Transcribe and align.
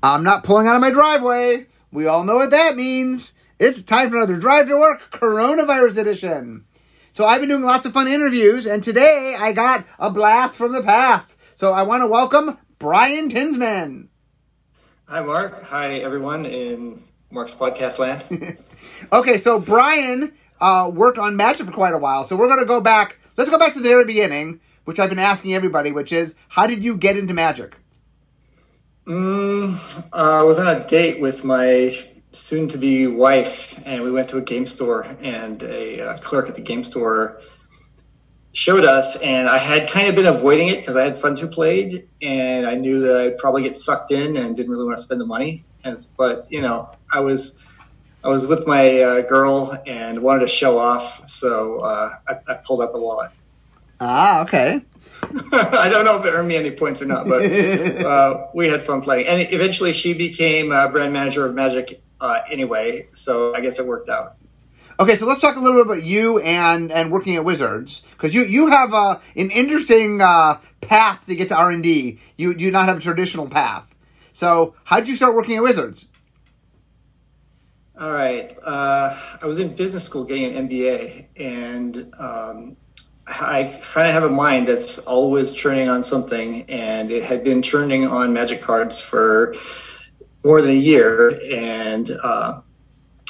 I'm 0.00 0.22
not 0.22 0.44
pulling 0.44 0.68
out 0.68 0.76
of 0.76 0.80
my 0.80 0.92
driveway. 0.92 1.66
We 1.90 2.06
all 2.06 2.22
know 2.22 2.36
what 2.36 2.52
that 2.52 2.76
means. 2.76 3.32
It's 3.58 3.82
time 3.82 4.10
for 4.10 4.16
another 4.16 4.36
Drive 4.36 4.68
to 4.68 4.76
Work 4.76 5.10
Coronavirus 5.10 5.98
Edition. 5.98 6.64
So 7.10 7.24
I've 7.26 7.40
been 7.40 7.48
doing 7.48 7.64
lots 7.64 7.84
of 7.84 7.94
fun 7.94 8.06
interviews, 8.06 8.64
and 8.64 8.84
today 8.84 9.34
I 9.36 9.50
got 9.50 9.84
a 9.98 10.08
blast 10.08 10.54
from 10.54 10.70
the 10.70 10.84
past. 10.84 11.36
So 11.56 11.72
I 11.72 11.82
want 11.82 12.02
to 12.02 12.06
welcome 12.06 12.58
Brian 12.78 13.28
Tinsman. 13.28 14.08
Hi, 15.06 15.20
Mark. 15.20 15.64
Hi, 15.64 15.94
everyone 15.94 16.46
in 16.46 17.02
Mark's 17.32 17.56
podcast 17.56 17.98
land. 17.98 18.22
okay, 19.12 19.36
so 19.36 19.58
Brian 19.58 20.32
uh, 20.60 20.88
worked 20.94 21.18
on 21.18 21.34
Magic 21.34 21.66
for 21.66 21.72
quite 21.72 21.94
a 21.94 21.98
while. 21.98 22.22
So 22.22 22.36
we're 22.36 22.46
going 22.46 22.60
to 22.60 22.66
go 22.66 22.80
back. 22.80 23.18
Let's 23.36 23.50
go 23.50 23.58
back 23.58 23.72
to 23.72 23.80
the 23.80 23.88
very 23.88 24.04
beginning, 24.04 24.60
which 24.84 25.00
I've 25.00 25.10
been 25.10 25.18
asking 25.18 25.54
everybody, 25.54 25.90
which 25.90 26.12
is 26.12 26.36
how 26.50 26.68
did 26.68 26.84
you 26.84 26.96
get 26.96 27.16
into 27.16 27.34
Magic? 27.34 27.74
Mm, 29.08 29.78
uh, 30.12 30.40
I 30.40 30.42
was 30.42 30.58
on 30.58 30.66
a 30.66 30.86
date 30.86 31.18
with 31.18 31.42
my 31.42 31.98
soon 32.32 32.68
to 32.68 32.76
be 32.76 33.06
wife, 33.06 33.80
and 33.86 34.02
we 34.02 34.12
went 34.12 34.28
to 34.28 34.36
a 34.36 34.42
game 34.42 34.66
store, 34.66 35.06
and 35.22 35.62
a 35.62 36.00
uh, 36.00 36.18
clerk 36.18 36.50
at 36.50 36.56
the 36.56 36.60
game 36.60 36.84
store 36.84 37.40
showed 38.52 38.84
us, 38.84 39.16
and 39.22 39.48
I 39.48 39.56
had 39.56 39.88
kind 39.88 40.08
of 40.08 40.14
been 40.14 40.26
avoiding 40.26 40.68
it 40.68 40.80
because 40.80 40.96
I 40.96 41.04
had 41.04 41.18
friends 41.18 41.40
who 41.40 41.48
played, 41.48 42.06
and 42.20 42.66
I 42.66 42.74
knew 42.74 43.00
that 43.00 43.16
I'd 43.16 43.38
probably 43.38 43.62
get 43.62 43.78
sucked 43.78 44.10
in 44.10 44.36
and 44.36 44.54
didn't 44.54 44.70
really 44.70 44.84
want 44.84 44.98
to 44.98 45.02
spend 45.02 45.22
the 45.22 45.26
money. 45.26 45.64
And 45.84 46.06
but 46.18 46.46
you 46.50 46.60
know, 46.60 46.90
I 47.10 47.20
was 47.20 47.58
I 48.22 48.28
was 48.28 48.46
with 48.46 48.66
my 48.66 49.00
uh, 49.00 49.20
girl 49.22 49.74
and 49.86 50.20
wanted 50.20 50.40
to 50.40 50.48
show 50.48 50.78
off, 50.78 51.26
so 51.30 51.78
uh, 51.78 52.10
I, 52.28 52.34
I 52.46 52.54
pulled 52.56 52.82
out 52.82 52.92
the 52.92 53.00
wallet. 53.00 53.30
Ah, 54.00 54.42
okay. 54.42 54.82
I 55.52 55.88
don't 55.88 56.04
know 56.04 56.18
if 56.18 56.24
it 56.24 56.30
earned 56.30 56.48
me 56.48 56.56
any 56.56 56.70
points 56.70 57.02
or 57.02 57.06
not, 57.06 57.26
but 57.26 57.42
uh, 58.04 58.46
we 58.54 58.68
had 58.68 58.86
fun 58.86 59.00
playing. 59.00 59.26
And 59.26 59.52
eventually, 59.52 59.92
she 59.92 60.14
became 60.14 60.72
a 60.72 60.88
brand 60.88 61.12
manager 61.12 61.46
of 61.46 61.54
Magic 61.54 62.02
uh, 62.20 62.40
anyway, 62.50 63.06
so 63.10 63.54
I 63.54 63.60
guess 63.60 63.78
it 63.78 63.86
worked 63.86 64.08
out. 64.08 64.36
Okay, 65.00 65.14
so 65.14 65.26
let's 65.26 65.40
talk 65.40 65.56
a 65.56 65.60
little 65.60 65.84
bit 65.84 65.92
about 65.92 66.04
you 66.04 66.40
and 66.40 66.90
and 66.90 67.12
working 67.12 67.36
at 67.36 67.44
Wizards 67.44 68.02
because 68.12 68.34
you 68.34 68.42
you 68.42 68.68
have 68.68 68.92
uh, 68.92 69.18
an 69.36 69.50
interesting 69.50 70.20
uh, 70.20 70.58
path 70.80 71.24
to 71.26 71.36
get 71.36 71.48
to 71.50 71.56
R 71.56 71.70
and 71.70 71.82
D. 71.82 72.18
You 72.36 72.54
do 72.54 72.70
not 72.70 72.86
have 72.86 72.98
a 72.98 73.00
traditional 73.00 73.46
path. 73.48 73.94
So 74.32 74.74
how 74.84 74.98
did 74.98 75.08
you 75.08 75.16
start 75.16 75.34
working 75.36 75.56
at 75.56 75.62
Wizards? 75.62 76.06
All 78.00 78.12
right, 78.12 78.56
uh, 78.62 79.18
I 79.42 79.46
was 79.46 79.58
in 79.58 79.74
business 79.74 80.04
school 80.04 80.24
getting 80.24 80.56
an 80.56 80.68
MBA, 80.68 81.26
and 81.36 82.14
um, 82.18 82.76
I 83.28 83.80
kind 83.92 84.08
of 84.08 84.14
have 84.14 84.24
a 84.24 84.30
mind 84.30 84.68
that's 84.68 84.98
always 85.00 85.52
churning 85.52 85.88
on 85.88 86.02
something, 86.02 86.68
and 86.70 87.10
it 87.10 87.22
had 87.22 87.44
been 87.44 87.60
churning 87.62 88.06
on 88.06 88.32
magic 88.32 88.62
cards 88.62 89.00
for 89.00 89.54
more 90.44 90.62
than 90.62 90.70
a 90.70 90.74
year. 90.74 91.38
And 91.50 92.10
uh, 92.10 92.60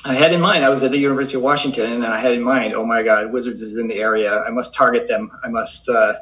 I 0.04 0.14
had 0.14 0.32
in 0.32 0.40
mind, 0.40 0.64
I 0.64 0.68
was 0.68 0.82
at 0.84 0.92
the 0.92 0.98
University 0.98 1.36
of 1.36 1.42
Washington, 1.42 1.92
and 1.92 2.06
I 2.06 2.18
had 2.18 2.32
in 2.32 2.42
mind, 2.42 2.74
oh 2.74 2.86
my 2.86 3.02
God, 3.02 3.32
Wizards 3.32 3.60
is 3.60 3.76
in 3.76 3.88
the 3.88 3.96
area. 3.96 4.40
I 4.40 4.50
must 4.50 4.72
target 4.72 5.08
them. 5.08 5.30
I 5.44 5.48
must 5.48 5.88
uh, 5.88 6.14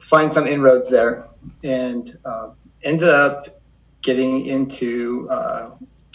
find 0.00 0.30
some 0.30 0.46
inroads 0.46 0.90
there. 0.90 1.28
And 1.64 2.18
uh, 2.24 2.50
ended 2.82 3.08
up 3.08 3.46
getting 4.02 4.46
into 4.46 5.28
uh, 5.30 5.70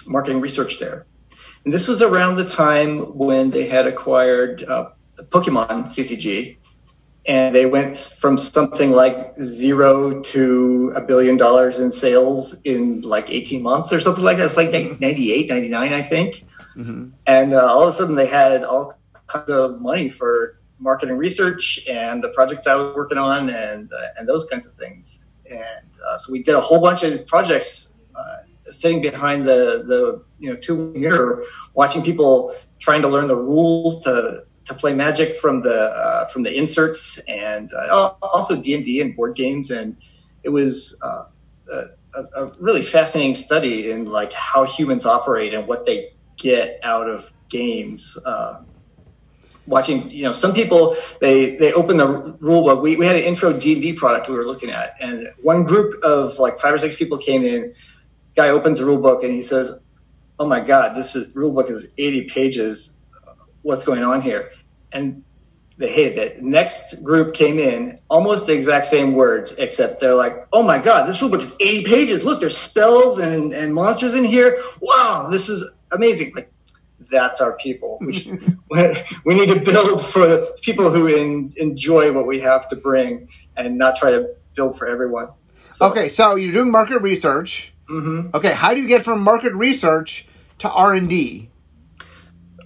marketing 0.05 0.41
research 0.41 0.79
there. 0.79 1.07
And 1.63 1.73
this 1.73 1.87
was 1.87 2.03
around 2.03 2.35
the 2.35 2.45
time 2.45 3.17
when 3.17 3.49
they 3.49 3.65
had 3.67 3.87
acquired 3.87 4.63
uh, 4.63 4.91
Pokemon 5.23 5.85
CCG, 5.85 6.57
and 7.25 7.55
they 7.55 7.65
went 7.65 7.95
from 7.95 8.37
something 8.37 8.91
like 8.91 9.35
zero 9.35 10.21
to 10.21 10.93
a 10.95 11.01
billion 11.01 11.37
dollars 11.37 11.79
in 11.79 11.91
sales 11.91 12.61
in 12.61 13.01
like 13.01 13.31
18 13.31 13.61
months 13.63 13.91
or 13.91 13.99
something 13.99 14.23
like 14.23 14.37
that. 14.37 14.45
It's 14.45 14.57
like 14.57 14.71
98, 14.99 15.49
99, 15.49 15.93
I 15.93 16.01
think. 16.01 16.45
Mm-hmm. 16.75 17.09
And 17.25 17.53
uh, 17.53 17.65
all 17.65 17.83
of 17.83 17.89
a 17.89 17.97
sudden 17.97 18.15
they 18.15 18.27
had 18.27 18.63
all 18.63 18.97
kinds 19.27 19.49
of 19.49 19.81
money 19.81 20.09
for 20.09 20.59
marketing 20.77 21.17
research 21.17 21.87
and 21.89 22.23
the 22.23 22.29
projects 22.29 22.67
I 22.67 22.75
was 22.75 22.95
working 22.95 23.17
on 23.17 23.49
and, 23.49 23.91
uh, 23.91 24.07
and 24.17 24.27
those 24.27 24.45
kinds 24.45 24.67
of 24.67 24.73
things. 24.73 25.21
And 25.49 25.89
uh, 26.05 26.17
so 26.17 26.31
we 26.31 26.43
did 26.43 26.53
a 26.53 26.61
whole 26.61 26.81
bunch 26.81 27.03
of 27.03 27.25
projects 27.25 27.93
uh, 28.15 28.37
sitting 28.69 29.01
behind 29.01 29.47
the, 29.47 29.83
the 29.87 30.23
you 30.39 30.51
know 30.51 30.55
two 30.55 30.91
mirror, 30.95 31.45
watching 31.73 32.03
people 32.03 32.55
trying 32.79 33.01
to 33.01 33.07
learn 33.07 33.27
the 33.27 33.35
rules 33.35 34.01
to 34.01 34.45
to 34.65 34.73
play 34.73 34.93
Magic 34.93 35.37
from 35.37 35.61
the 35.61 35.75
uh, 35.75 36.27
from 36.27 36.43
the 36.43 36.55
inserts 36.55 37.19
and 37.19 37.71
uh, 37.73 38.13
also 38.21 38.55
D 38.55 38.73
and 38.73 38.83
D 38.83 39.01
and 39.01 39.15
board 39.15 39.35
games, 39.35 39.71
and 39.71 39.97
it 40.43 40.49
was 40.49 40.99
uh, 41.03 41.25
a, 41.71 41.87
a, 42.35 42.51
really 42.59 42.81
fascinating 42.81 43.35
study 43.35 43.91
in 43.91 44.05
like 44.05 44.33
how 44.33 44.63
humans 44.63 45.05
operate 45.05 45.53
and 45.53 45.67
what 45.67 45.85
they 45.85 46.13
get 46.37 46.79
out 46.83 47.09
of 47.09 47.31
games. 47.49 48.17
Uh, 48.25 48.63
watching, 49.67 50.09
you 50.11 50.23
know, 50.23 50.33
some 50.33 50.53
people 50.53 50.97
they 51.21 51.55
they 51.55 51.71
open 51.73 51.97
the 51.97 52.07
rule 52.39 52.63
book. 52.63 52.81
We 52.81 52.95
we 52.95 53.05
had 53.05 53.15
an 53.15 53.23
intro 53.23 53.53
D 53.53 53.73
and 53.73 53.81
D 53.81 53.93
product 53.93 54.27
we 54.29 54.35
were 54.35 54.45
looking 54.45 54.71
at, 54.71 54.95
and 54.99 55.27
one 55.41 55.63
group 55.63 56.03
of 56.03 56.39
like 56.39 56.57
five 56.59 56.73
or 56.73 56.77
six 56.79 56.95
people 56.95 57.19
came 57.19 57.43
in. 57.43 57.73
Guy 58.35 58.49
opens 58.49 58.79
the 58.79 58.85
rule 58.85 58.97
book 58.97 59.23
and 59.23 59.31
he 59.31 59.43
says, 59.43 59.79
"Oh 60.39 60.47
my 60.47 60.59
God, 60.59 60.95
this 60.95 61.15
is, 61.15 61.35
rule 61.35 61.51
book 61.51 61.69
is 61.69 61.93
80 61.97 62.25
pages." 62.25 62.95
what's 63.65 63.83
going 63.83 64.03
on 64.03 64.21
here. 64.21 64.51
And 64.95 65.23
they 65.77 65.91
hated 65.91 66.17
it. 66.17 66.41
Next 66.41 67.03
group 67.03 67.33
came 67.33 67.59
in, 67.59 67.99
almost 68.09 68.47
the 68.47 68.53
exact 68.53 68.85
same 68.85 69.13
words, 69.13 69.51
except 69.57 69.99
they're 69.99 70.13
like, 70.13 70.47
oh 70.53 70.63
my 70.63 70.79
God, 70.79 71.07
this 71.07 71.21
rulebook 71.21 71.41
is 71.41 71.55
80 71.59 71.83
pages. 71.83 72.23
Look, 72.23 72.39
there's 72.39 72.57
spells 72.57 73.19
and, 73.19 73.53
and 73.53 73.73
monsters 73.73 74.15
in 74.15 74.23
here. 74.23 74.61
Wow, 74.81 75.27
this 75.29 75.49
is 75.49 75.75
amazing. 75.91 76.33
Like, 76.33 76.51
that's 77.11 77.41
our 77.41 77.53
people. 77.57 77.99
We, 78.01 78.39
we 79.25 79.35
need 79.35 79.49
to 79.49 79.59
build 79.59 80.03
for 80.03 80.47
people 80.61 80.89
who 80.89 81.07
in, 81.07 81.53
enjoy 81.57 82.11
what 82.13 82.25
we 82.25 82.39
have 82.39 82.69
to 82.69 82.75
bring 82.75 83.27
and 83.57 83.77
not 83.77 83.97
try 83.97 84.11
to 84.11 84.33
build 84.55 84.77
for 84.77 84.87
everyone. 84.87 85.29
So, 85.71 85.87
okay, 85.87 86.07
so 86.07 86.35
you're 86.35 86.53
doing 86.53 86.71
market 86.71 86.99
research. 86.99 87.73
Mm-hmm. 87.89 88.35
Okay, 88.35 88.53
how 88.53 88.73
do 88.73 88.81
you 88.81 88.87
get 88.87 89.03
from 89.03 89.21
market 89.21 89.53
research 89.53 90.25
to 90.59 90.69
R 90.69 90.93
and 90.93 91.09
D? 91.09 91.49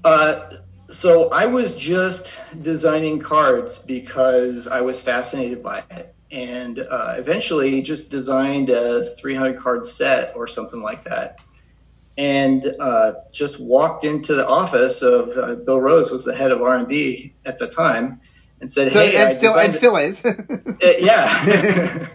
Uh, 0.03 0.51
so 0.89 1.29
I 1.29 1.45
was 1.45 1.75
just 1.75 2.39
designing 2.61 3.19
cards 3.19 3.79
because 3.79 4.67
I 4.67 4.81
was 4.81 5.01
fascinated 5.01 5.61
by 5.61 5.83
it, 5.91 6.13
and 6.31 6.79
uh, 6.79 7.15
eventually 7.17 7.81
just 7.81 8.09
designed 8.09 8.69
a 8.69 9.05
300 9.15 9.59
card 9.59 9.85
set 9.85 10.35
or 10.35 10.47
something 10.47 10.81
like 10.81 11.03
that, 11.05 11.41
and 12.17 12.75
uh, 12.79 13.13
just 13.31 13.59
walked 13.59 14.03
into 14.03 14.35
the 14.35 14.47
office 14.47 15.01
of 15.01 15.37
uh, 15.37 15.55
Bill 15.55 15.79
Rose 15.79 16.11
was 16.11 16.25
the 16.25 16.35
head 16.35 16.51
of 16.51 16.61
R 16.61 16.77
and 16.77 16.87
D 16.87 17.33
at 17.45 17.59
the 17.59 17.67
time, 17.67 18.21
and 18.59 18.71
said, 18.71 18.91
so, 18.91 18.99
"Hey, 18.99 19.15
and 19.15 19.29
I 19.29 19.33
still 19.33 19.57
and 19.57 19.73
still 19.73 19.95
is, 19.95 20.25
uh, 20.25 20.73
yeah." 20.99 22.07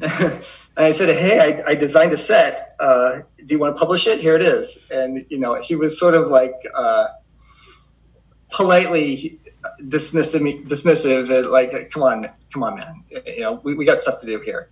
and 0.00 0.42
I 0.76 0.92
said, 0.92 1.16
"Hey, 1.16 1.62
I, 1.66 1.70
I 1.70 1.74
designed 1.74 2.12
a 2.12 2.18
set. 2.18 2.76
Uh, 2.78 3.20
do 3.44 3.54
you 3.54 3.58
want 3.58 3.74
to 3.74 3.78
publish 3.78 4.06
it? 4.06 4.20
Here 4.20 4.36
it 4.36 4.42
is." 4.42 4.78
And 4.90 5.24
you 5.30 5.38
know, 5.38 5.60
he 5.60 5.74
was 5.76 5.98
sort 5.98 6.14
of 6.14 6.28
like 6.28 6.54
uh, 6.74 7.08
politely 8.50 9.40
dismissive, 9.82 10.66
dismissive, 10.66 11.50
like, 11.50 11.90
come 11.90 12.02
on, 12.02 12.28
come 12.52 12.62
on, 12.62 12.76
man, 12.76 13.04
you 13.26 13.40
know, 13.40 13.60
we, 13.62 13.74
we 13.74 13.84
got 13.84 14.02
stuff 14.02 14.20
to 14.20 14.26
do 14.26 14.40
here. 14.40 14.70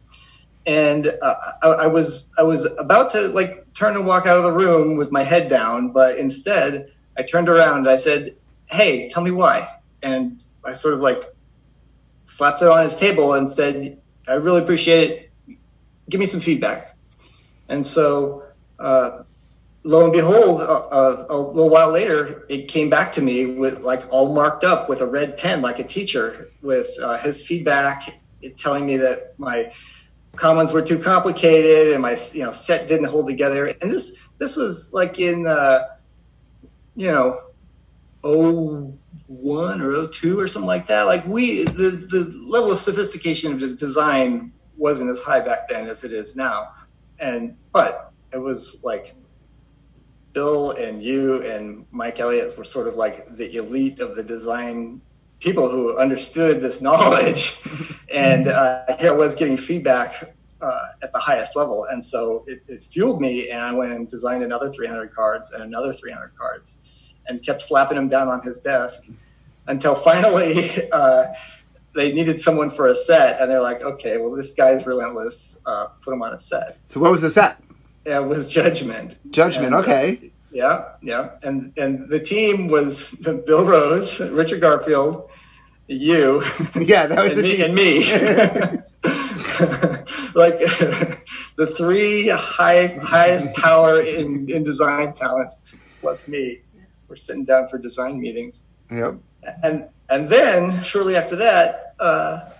And 0.66 1.06
uh, 1.22 1.34
I, 1.62 1.66
I, 1.68 1.86
was 1.86 2.26
I 2.38 2.42
was 2.42 2.66
about 2.78 3.12
to 3.12 3.28
like 3.28 3.72
turn 3.74 3.94
and 3.94 4.04
walk 4.04 4.26
out 4.26 4.36
of 4.36 4.42
the 4.42 4.52
room 4.52 4.96
with 4.96 5.12
my 5.12 5.22
head 5.22 5.48
down, 5.48 5.90
but 5.90 6.18
instead 6.18 6.90
I 7.16 7.22
turned 7.22 7.48
around 7.48 7.78
and 7.78 7.88
I 7.88 7.98
said, 7.98 8.36
"Hey, 8.66 9.08
tell 9.08 9.22
me 9.22 9.30
why." 9.30 9.76
And 10.02 10.42
I 10.64 10.72
sort 10.72 10.94
of 10.94 11.00
like 11.00 11.20
slapped 12.26 12.62
it 12.62 12.68
on 12.68 12.84
his 12.84 12.96
table 12.96 13.34
and 13.34 13.48
said, 13.48 14.00
"I 14.26 14.34
really 14.34 14.60
appreciate 14.60 15.10
it. 15.10 15.58
Give 16.10 16.18
me 16.18 16.26
some 16.26 16.40
feedback." 16.40 16.96
And 17.68 17.86
so 17.86 18.42
uh, 18.80 19.22
lo 19.86 20.02
and 20.02 20.12
behold, 20.12 20.60
uh, 20.62 20.88
uh, 20.88 21.26
a 21.30 21.38
little 21.38 21.70
while 21.70 21.92
later, 21.92 22.44
it 22.48 22.66
came 22.66 22.90
back 22.90 23.12
to 23.12 23.22
me 23.22 23.46
with 23.46 23.82
like 23.82 24.02
all 24.10 24.34
marked 24.34 24.64
up 24.64 24.88
with 24.88 25.00
a 25.00 25.06
red 25.06 25.38
pen, 25.38 25.62
like 25.62 25.78
a 25.78 25.84
teacher, 25.84 26.50
with 26.60 26.88
uh, 27.00 27.16
his 27.18 27.46
feedback 27.46 28.20
telling 28.56 28.84
me 28.84 28.96
that 28.96 29.38
my 29.38 29.72
commons 30.34 30.72
were 30.72 30.82
too 30.82 30.98
complicated 30.98 31.92
and 31.92 32.02
my 32.02 32.18
you 32.32 32.42
know 32.42 32.50
set 32.50 32.88
didn't 32.88 33.06
hold 33.06 33.28
together. 33.28 33.66
And 33.80 33.92
this 33.92 34.28
this 34.38 34.56
was 34.56 34.92
like 34.92 35.20
in 35.20 35.46
uh, 35.46 35.84
you 36.96 37.12
know 37.12 37.40
oh 38.24 38.92
one 39.28 39.80
or 39.80 40.04
02 40.08 40.38
or 40.38 40.48
something 40.48 40.66
like 40.66 40.88
that. 40.88 41.02
Like 41.02 41.24
we 41.28 41.62
the 41.62 41.90
the 41.90 42.36
level 42.44 42.72
of 42.72 42.80
sophistication 42.80 43.52
of 43.52 43.60
the 43.60 43.68
design 43.68 44.52
wasn't 44.76 45.10
as 45.10 45.20
high 45.20 45.40
back 45.40 45.68
then 45.68 45.88
as 45.88 46.02
it 46.02 46.12
is 46.12 46.34
now, 46.34 46.72
and 47.20 47.56
but 47.72 48.12
it 48.32 48.38
was 48.38 48.78
like 48.82 49.14
Bill 50.36 50.72
and 50.72 51.02
you 51.02 51.42
and 51.44 51.86
Mike 51.92 52.20
Elliott 52.20 52.58
were 52.58 52.64
sort 52.64 52.88
of 52.88 52.94
like 52.94 53.26
the 53.36 53.56
elite 53.56 54.00
of 54.00 54.14
the 54.16 54.22
design 54.22 55.00
people 55.40 55.70
who 55.70 55.96
understood 55.96 56.60
this 56.60 56.82
knowledge. 56.86 57.58
and 58.12 58.46
uh, 58.46 58.98
here 58.98 59.12
I 59.12 59.16
was 59.16 59.34
getting 59.34 59.56
feedback 59.56 60.34
uh, 60.60 60.88
at 61.02 61.10
the 61.14 61.18
highest 61.18 61.56
level. 61.56 61.86
And 61.86 62.04
so 62.04 62.44
it, 62.46 62.62
it, 62.68 62.84
fueled 62.84 63.18
me, 63.18 63.48
and 63.48 63.62
I 63.62 63.72
went 63.72 63.92
and 63.92 64.10
designed 64.10 64.42
another 64.42 64.70
300 64.70 65.14
cards 65.14 65.52
and 65.52 65.62
another 65.62 65.94
300 65.94 66.36
cards, 66.36 66.76
and 67.26 67.42
kept 67.42 67.62
slapping 67.62 67.96
them 67.96 68.10
down 68.10 68.28
on 68.28 68.42
his 68.42 68.58
desk 68.58 69.08
until 69.68 69.94
finally 69.94 70.70
uh, 70.92 71.28
they 71.94 72.12
needed 72.12 72.38
someone 72.38 72.70
for 72.70 72.88
a 72.88 72.94
set, 72.94 73.40
and 73.40 73.50
they're 73.50 73.62
like, 73.62 73.80
"Okay, 73.80 74.18
well, 74.18 74.32
this 74.32 74.52
guy's 74.52 74.86
relentless. 74.86 75.58
Uh, 75.64 75.86
put 76.02 76.12
him 76.12 76.22
on 76.22 76.34
a 76.34 76.38
set." 76.38 76.76
So 76.88 77.00
what 77.00 77.10
was 77.10 77.22
the 77.22 77.30
set? 77.30 77.58
It 78.06 78.26
was 78.26 78.48
Judgment. 78.48 79.18
Judgment. 79.30 79.74
And, 79.74 79.84
okay. 79.84 80.18
Uh, 80.22 80.26
yeah, 80.52 80.84
yeah, 81.02 81.30
and 81.42 81.76
and 81.76 82.08
the 82.08 82.20
team 82.20 82.68
was 82.68 83.10
Bill 83.10 83.66
Rose, 83.66 84.20
Richard 84.20 84.60
Garfield, 84.60 85.28
you, 85.88 86.42
yeah, 86.74 87.06
that 87.06 87.22
was 87.22 87.32
and, 87.32 87.42
me, 87.42 87.62
and 87.62 87.74
me. 87.74 87.98
like 90.34 90.58
the 91.56 91.72
three 91.76 92.28
high 92.28 92.98
highest 93.02 93.54
power 93.54 94.00
in, 94.00 94.50
in 94.50 94.64
design 94.64 95.12
talent 95.12 95.50
plus 96.00 96.26
me. 96.28 96.60
We're 97.08 97.16
sitting 97.16 97.44
down 97.44 97.68
for 97.68 97.78
design 97.78 98.20
meetings. 98.20 98.64
Yep. 98.90 99.18
And 99.62 99.88
and 100.10 100.28
then 100.28 100.82
shortly 100.82 101.16
after 101.16 101.36
that, 101.36 101.94
uh, 102.00 102.50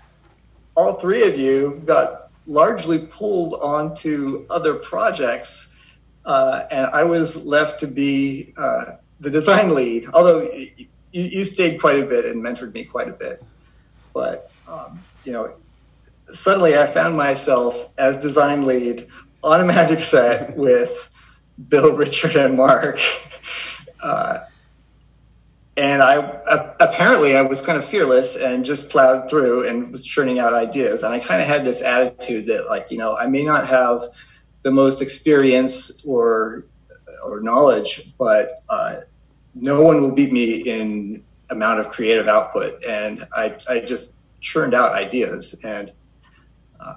all 0.76 0.94
three 0.94 1.26
of 1.26 1.38
you 1.38 1.82
got 1.84 2.25
largely 2.46 2.98
pulled 2.98 3.54
onto 3.54 4.46
other 4.50 4.74
projects, 4.74 5.74
uh, 6.24 6.64
and 6.70 6.86
I 6.86 7.04
was 7.04 7.44
left 7.44 7.80
to 7.80 7.86
be 7.86 8.52
uh, 8.56 8.96
the 9.20 9.30
design 9.30 9.74
lead. 9.74 10.08
Although 10.12 10.42
you, 10.42 10.86
you, 11.12 11.44
stayed 11.44 11.80
quite 11.80 11.98
a 11.98 12.06
bit 12.06 12.24
and 12.24 12.42
mentored 12.42 12.72
me 12.72 12.84
quite 12.84 13.08
a 13.08 13.12
bit, 13.12 13.42
but 14.12 14.52
um, 14.68 15.00
you 15.24 15.32
know, 15.32 15.54
suddenly 16.26 16.76
I 16.76 16.86
found 16.86 17.16
myself 17.16 17.90
as 17.98 18.20
design 18.20 18.66
lead 18.66 19.08
on 19.42 19.60
a 19.60 19.64
magic 19.64 20.00
set 20.00 20.56
with 20.56 21.10
Bill, 21.68 21.92
Richard, 21.92 22.36
and 22.36 22.56
Mark. 22.56 22.98
Uh, 23.98 24.44
and 25.76 26.02
I 26.02 26.16
uh, 26.16 26.74
apparently 26.80 27.36
I 27.36 27.42
was 27.42 27.60
kind 27.60 27.76
of 27.76 27.84
fearless 27.84 28.36
and 28.36 28.64
just 28.64 28.88
plowed 28.88 29.28
through 29.28 29.68
and 29.68 29.92
was 29.92 30.06
churning 30.06 30.38
out 30.38 30.54
ideas. 30.54 31.02
And 31.02 31.12
I 31.12 31.20
kind 31.20 31.40
of 31.40 31.46
had 31.46 31.64
this 31.64 31.82
attitude 31.82 32.46
that 32.46 32.66
like 32.66 32.90
you 32.90 32.98
know 32.98 33.16
I 33.16 33.26
may 33.26 33.42
not 33.42 33.66
have 33.66 34.04
the 34.62 34.70
most 34.70 35.02
experience 35.02 36.02
or 36.04 36.64
or 37.22 37.40
knowledge, 37.40 38.12
but 38.18 38.62
uh, 38.68 38.96
no 39.54 39.82
one 39.82 40.00
will 40.00 40.12
beat 40.12 40.32
me 40.32 40.60
in 40.60 41.22
amount 41.50 41.80
of 41.80 41.90
creative 41.90 42.26
output. 42.26 42.82
And 42.84 43.26
I 43.34 43.56
I 43.68 43.80
just 43.80 44.12
churned 44.40 44.74
out 44.74 44.92
ideas 44.92 45.54
and. 45.62 45.92
Uh, 46.80 46.94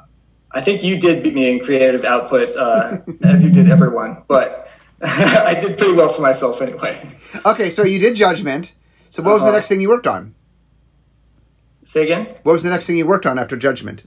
I 0.52 0.62
think 0.62 0.84
you 0.84 1.00
did 1.00 1.22
beat 1.22 1.36
me 1.36 1.52
in 1.52 1.64
creative 1.64 2.04
output, 2.04 2.58
uh, 2.58 2.98
as 3.24 3.46
you 3.46 3.52
did 3.52 3.70
everyone, 3.70 4.24
but 4.28 4.68
I 5.04 5.60
did 5.60 5.78
pretty 5.78 5.94
well 5.94 6.10
for 6.10 6.22
myself 6.22 6.62
anyway. 6.62 7.00
Okay, 7.46 7.70
so 7.70 7.84
you 7.84 8.00
did 8.00 8.16
Judgment. 8.16 8.74
So 9.10 9.24
what 9.24 9.34
was 9.34 9.42
uh-huh. 9.42 9.52
the 9.52 9.58
next 9.58 9.68
thing 9.68 9.82
you 9.82 9.90
worked 9.90 10.08
on? 10.08 10.36
Say 11.84 12.04
again. 12.04 12.28
What 12.44 12.54
was 12.54 12.64
the 12.64 12.70
next 12.70 12.86
thing 12.86 12.98
you 12.98 13.08
worked 13.08 13.26
on 13.26 13.40
after 13.40 13.56
Judgment? 13.56 14.04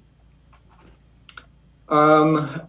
Um, 1.88 2.68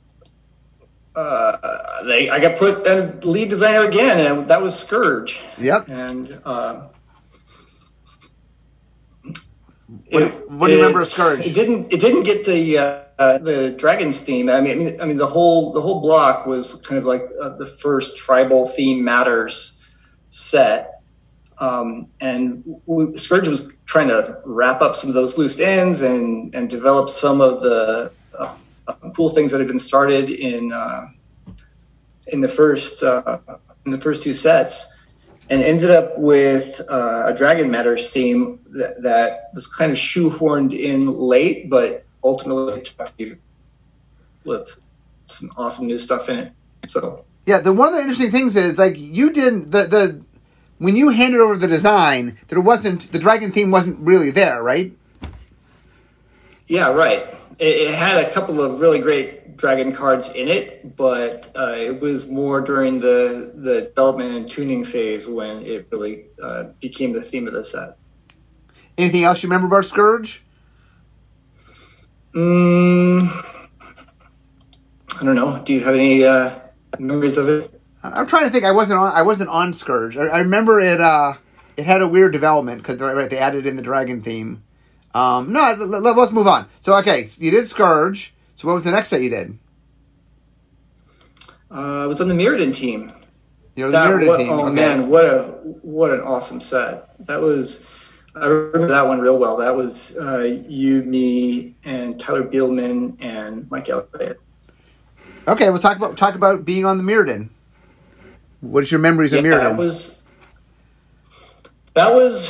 uh, 1.15 2.03
they 2.05 2.29
I 2.29 2.39
got 2.39 2.57
put 2.57 2.87
as 2.87 3.23
lead 3.23 3.49
designer 3.49 3.85
again, 3.85 4.19
and 4.19 4.47
that 4.49 4.61
was 4.61 4.77
Scourge. 4.77 5.39
Yep. 5.57 5.87
And 5.87 6.39
uh, 6.45 6.87
what, 10.09 10.23
it, 10.23 10.51
what 10.51 10.67
do 10.67 10.73
you 10.73 10.79
it, 10.79 10.81
remember 10.81 11.01
of 11.01 11.07
Scourge? 11.07 11.45
It 11.45 11.53
didn't. 11.53 11.91
It 11.91 11.99
didn't 11.99 12.23
get 12.23 12.45
the 12.45 12.77
uh, 12.77 13.37
the 13.37 13.75
dragons 13.77 14.21
theme. 14.21 14.49
I 14.49 14.61
mean, 14.61 14.71
I 14.71 14.75
mean, 14.75 15.01
I 15.01 15.05
mean, 15.05 15.17
the 15.17 15.27
whole 15.27 15.71
the 15.71 15.81
whole 15.81 16.01
block 16.01 16.45
was 16.45 16.75
kind 16.81 16.97
of 16.97 17.05
like 17.05 17.23
uh, 17.41 17.49
the 17.57 17.67
first 17.67 18.17
tribal 18.17 18.67
theme 18.67 19.03
matters 19.03 19.81
set. 20.29 21.01
Um, 21.59 22.07
and 22.19 22.63
we, 22.85 23.17
Scourge 23.17 23.47
was 23.47 23.71
trying 23.85 24.07
to 24.07 24.41
wrap 24.43 24.81
up 24.81 24.95
some 24.95 25.09
of 25.09 25.13
those 25.13 25.37
loose 25.37 25.59
ends 25.59 26.01
and 26.01 26.53
and 26.55 26.69
develop 26.69 27.09
some 27.09 27.41
of 27.41 27.61
the 27.61 28.11
uh, 28.37 28.55
cool 29.15 29.29
things 29.29 29.51
that 29.51 29.59
had 29.59 29.67
been 29.67 29.79
started 29.79 30.29
in 30.29 30.71
uh, 30.71 31.07
in 32.27 32.41
the 32.41 32.49
first 32.49 33.03
uh, 33.03 33.39
in 33.85 33.91
the 33.91 34.01
first 34.01 34.23
two 34.23 34.33
sets 34.33 34.92
and 35.49 35.61
ended 35.61 35.91
up 35.91 36.17
with 36.17 36.81
uh, 36.89 37.23
a 37.27 37.33
Dragon 37.35 37.69
Matters 37.69 38.09
theme 38.09 38.59
that, 38.69 39.01
that, 39.03 39.51
was 39.53 39.67
kind 39.67 39.91
of 39.91 39.97
shoehorned 39.97 40.77
in 40.77 41.07
late, 41.07 41.69
but 41.69 42.05
ultimately 42.23 42.83
with 44.45 44.79
some 45.25 45.49
awesome 45.57 45.87
new 45.87 45.99
stuff 45.99 46.29
in 46.29 46.39
it. 46.39 46.51
So 46.85 47.25
yeah, 47.45 47.59
the 47.59 47.73
one 47.73 47.89
of 47.89 47.93
the 47.95 48.01
interesting 48.01 48.31
things 48.31 48.55
is 48.55 48.77
like 48.77 48.95
you 48.97 49.31
did 49.31 49.71
the 49.71 49.83
the 49.83 50.21
when 50.79 50.95
you 50.95 51.09
handed 51.09 51.39
over 51.39 51.55
the 51.55 51.67
design, 51.67 52.37
there 52.47 52.59
wasn't 52.61 53.11
the 53.11 53.19
dragon 53.19 53.51
theme 53.51 53.71
wasn't 53.71 53.99
really 53.99 54.31
there, 54.31 54.61
right? 54.61 54.93
Yeah, 56.67 56.91
right. 56.91 57.27
It, 57.59 57.89
it 57.89 57.95
had 57.95 58.25
a 58.25 58.31
couple 58.31 58.61
of 58.61 58.81
really 58.81 58.99
great 58.99 59.42
dragon 59.55 59.93
cards 59.93 60.29
in 60.29 60.47
it, 60.47 60.95
but 60.95 61.51
uh, 61.55 61.75
it 61.77 61.99
was 61.99 62.27
more 62.27 62.61
during 62.61 62.99
the 62.99 63.51
the 63.55 63.81
development 63.81 64.35
and 64.35 64.49
tuning 64.49 64.83
phase 64.83 65.27
when 65.27 65.65
it 65.65 65.87
really 65.91 66.25
uh, 66.41 66.65
became 66.79 67.13
the 67.13 67.21
theme 67.21 67.47
of 67.47 67.53
the 67.53 67.63
set. 67.63 67.97
Anything 68.97 69.23
else 69.23 69.41
you 69.41 69.49
remember 69.49 69.67
about 69.67 69.85
Scourge? 69.85 70.43
Mm, 72.33 73.29
I 75.19 75.23
don't 75.23 75.35
know. 75.35 75.61
Do 75.63 75.73
you 75.73 75.81
have 75.81 75.95
any 75.95 76.23
uh, 76.23 76.59
memories 76.99 77.37
of 77.37 77.47
it? 77.49 77.79
I'm 78.03 78.27
trying 78.27 78.45
to 78.45 78.49
think. 78.49 78.65
I 78.65 78.71
wasn't 78.71 78.99
on. 78.99 79.13
I 79.13 79.21
wasn't 79.21 79.49
on 79.49 79.73
Scourge. 79.73 80.17
I, 80.17 80.23
I 80.23 80.39
remember 80.39 80.79
it. 80.79 80.99
Uh, 80.99 81.33
it 81.77 81.85
had 81.85 82.01
a 82.01 82.07
weird 82.07 82.33
development 82.33 82.81
because 82.81 82.99
right, 82.99 83.29
they 83.29 83.37
added 83.37 83.65
in 83.65 83.75
the 83.75 83.81
dragon 83.81 84.21
theme. 84.21 84.63
Um, 85.13 85.53
no, 85.53 85.73
let, 85.77 86.17
us 86.17 86.31
move 86.31 86.47
on. 86.47 86.67
So 86.81 86.95
okay, 86.97 87.27
you 87.37 87.51
did 87.51 87.67
Scourge. 87.67 88.32
So 88.63 88.69
what 88.69 88.75
was 88.75 88.85
the 88.85 88.91
next 88.91 89.09
that 89.09 89.21
you 89.21 89.29
did? 89.29 89.59
Uh, 91.69 92.03
I 92.03 92.05
was 92.05 92.21
on 92.21 92.29
the 92.29 92.33
Mirrodin 92.33 92.73
team. 92.73 93.11
You're 93.75 93.91
the 93.91 93.97
Mirrodin 93.97 94.27
what, 94.27 94.37
team. 94.37 94.49
Oh 94.51 94.67
okay. 94.67 94.75
man, 94.75 95.09
what 95.09 95.25
a 95.25 95.41
what 95.81 96.11
an 96.11 96.21
awesome 96.21 96.61
set. 96.61 97.09
That 97.27 97.41
was 97.41 97.85
I 98.35 98.45
remember 98.47 98.87
that 98.87 99.05
one 99.05 99.19
real 99.19 99.37
well. 99.37 99.57
That 99.57 99.75
was 99.75 100.17
uh, 100.17 100.61
you, 100.65 101.03
me, 101.03 101.75
and 101.83 102.17
Tyler 102.17 102.43
Bielman 102.43 103.17
and 103.21 103.69
Mike 103.69 103.89
Elliott. 103.89 104.39
Okay, 105.45 105.69
we'll 105.69 105.79
talk 105.79 105.97
about 105.97 106.15
talk 106.15 106.35
about 106.35 106.63
being 106.63 106.85
on 106.85 106.97
the 106.97 107.03
Mirrodin. 107.03 107.49
What 108.61 108.83
is 108.83 108.91
your 108.91 109.01
memories 109.01 109.33
yeah, 109.33 109.39
of 109.39 109.43
Mirrodin? 109.43 109.71
That 109.71 109.77
was 109.77 110.23
that 111.95 112.15
was 112.15 112.49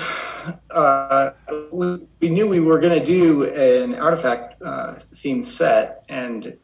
uh, 0.71 1.31
we, 1.71 1.99
we, 2.19 2.29
knew 2.29 2.47
we 2.47 2.59
were 2.59 2.79
going 2.79 2.97
to 2.97 3.05
do 3.05 3.43
an 3.43 3.95
artifact 3.95 4.61
uh, 4.61 4.95
themed 5.13 5.45
set, 5.45 6.03
and 6.09 6.57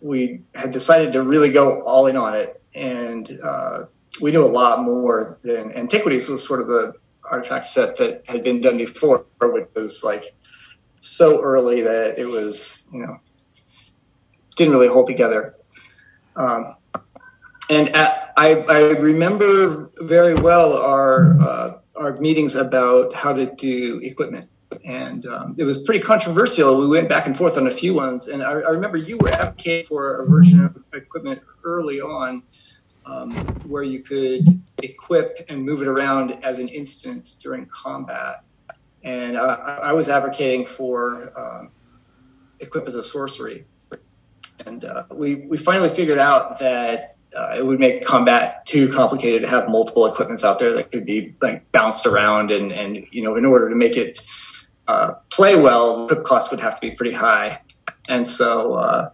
we 0.00 0.42
had 0.54 0.70
decided 0.70 1.12
to 1.12 1.22
really 1.22 1.50
go 1.50 1.82
all 1.82 2.06
in 2.06 2.16
on 2.16 2.34
it. 2.34 2.62
And 2.74 3.38
uh, 3.42 3.84
we 4.20 4.32
knew 4.32 4.44
a 4.44 4.46
lot 4.46 4.82
more 4.82 5.38
than 5.42 5.72
Antiquities 5.72 6.28
was 6.28 6.46
sort 6.46 6.60
of 6.60 6.68
the 6.68 6.94
artifact 7.24 7.66
set 7.66 7.96
that 7.98 8.26
had 8.26 8.42
been 8.42 8.60
done 8.60 8.78
before, 8.78 9.26
which 9.40 9.68
was 9.74 10.02
like 10.02 10.34
so 11.00 11.40
early 11.42 11.82
that 11.82 12.18
it 12.18 12.26
was, 12.26 12.84
you 12.92 13.00
know, 13.00 13.20
didn't 14.56 14.72
really 14.72 14.88
hold 14.88 15.06
together. 15.06 15.54
Um, 16.36 16.76
and 17.68 17.88
at, 17.96 18.32
I, 18.36 18.54
I 18.54 18.80
remember 18.92 19.90
very 20.00 20.34
well 20.34 20.76
our 20.76 21.40
uh, 21.40 21.79
our 21.96 22.18
meetings 22.18 22.54
about 22.54 23.14
how 23.14 23.32
to 23.32 23.46
do 23.46 23.98
equipment. 24.02 24.48
And 24.84 25.26
um, 25.26 25.56
it 25.58 25.64
was 25.64 25.78
pretty 25.78 26.00
controversial. 26.00 26.78
We 26.80 26.88
went 26.88 27.08
back 27.08 27.26
and 27.26 27.36
forth 27.36 27.56
on 27.56 27.66
a 27.66 27.70
few 27.70 27.94
ones. 27.94 28.28
And 28.28 28.42
I, 28.42 28.52
I 28.52 28.70
remember 28.70 28.96
you 28.96 29.18
were 29.18 29.30
advocating 29.30 29.84
for 29.84 30.22
a 30.22 30.26
version 30.26 30.64
of 30.64 30.76
equipment 30.94 31.42
early 31.64 32.00
on 32.00 32.42
um, 33.04 33.32
where 33.66 33.82
you 33.82 34.00
could 34.00 34.62
equip 34.82 35.44
and 35.48 35.64
move 35.64 35.82
it 35.82 35.88
around 35.88 36.32
as 36.44 36.58
an 36.58 36.68
instance 36.68 37.34
during 37.34 37.66
combat. 37.66 38.44
And 39.02 39.36
uh, 39.36 39.78
I 39.82 39.92
was 39.92 40.08
advocating 40.08 40.66
for 40.66 41.32
um, 41.38 41.70
equip 42.60 42.86
as 42.86 42.94
a 42.94 43.02
sorcery. 43.02 43.64
And 44.66 44.84
uh, 44.84 45.04
we, 45.10 45.36
we 45.46 45.56
finally 45.56 45.88
figured 45.88 46.18
out 46.18 46.58
that 46.60 47.16
uh, 47.34 47.54
it 47.56 47.64
would 47.64 47.78
make 47.78 48.04
combat 48.04 48.66
too 48.66 48.92
complicated 48.92 49.42
to 49.42 49.48
have 49.48 49.68
multiple 49.68 50.06
equipments 50.06 50.44
out 50.44 50.58
there 50.58 50.72
that 50.72 50.90
could 50.90 51.06
be 51.06 51.34
like 51.40 51.70
bounced 51.72 52.06
around 52.06 52.50
and 52.50 52.72
and 52.72 53.06
you 53.12 53.22
know 53.22 53.36
in 53.36 53.44
order 53.44 53.68
to 53.68 53.76
make 53.76 53.96
it 53.96 54.20
uh, 54.88 55.14
play 55.30 55.56
well 55.56 56.06
the 56.06 56.16
cost 56.16 56.50
would 56.50 56.60
have 56.60 56.74
to 56.74 56.80
be 56.80 56.90
pretty 56.90 57.12
high. 57.12 57.60
And 58.08 58.26
so 58.26 58.74
uh, 58.74 59.10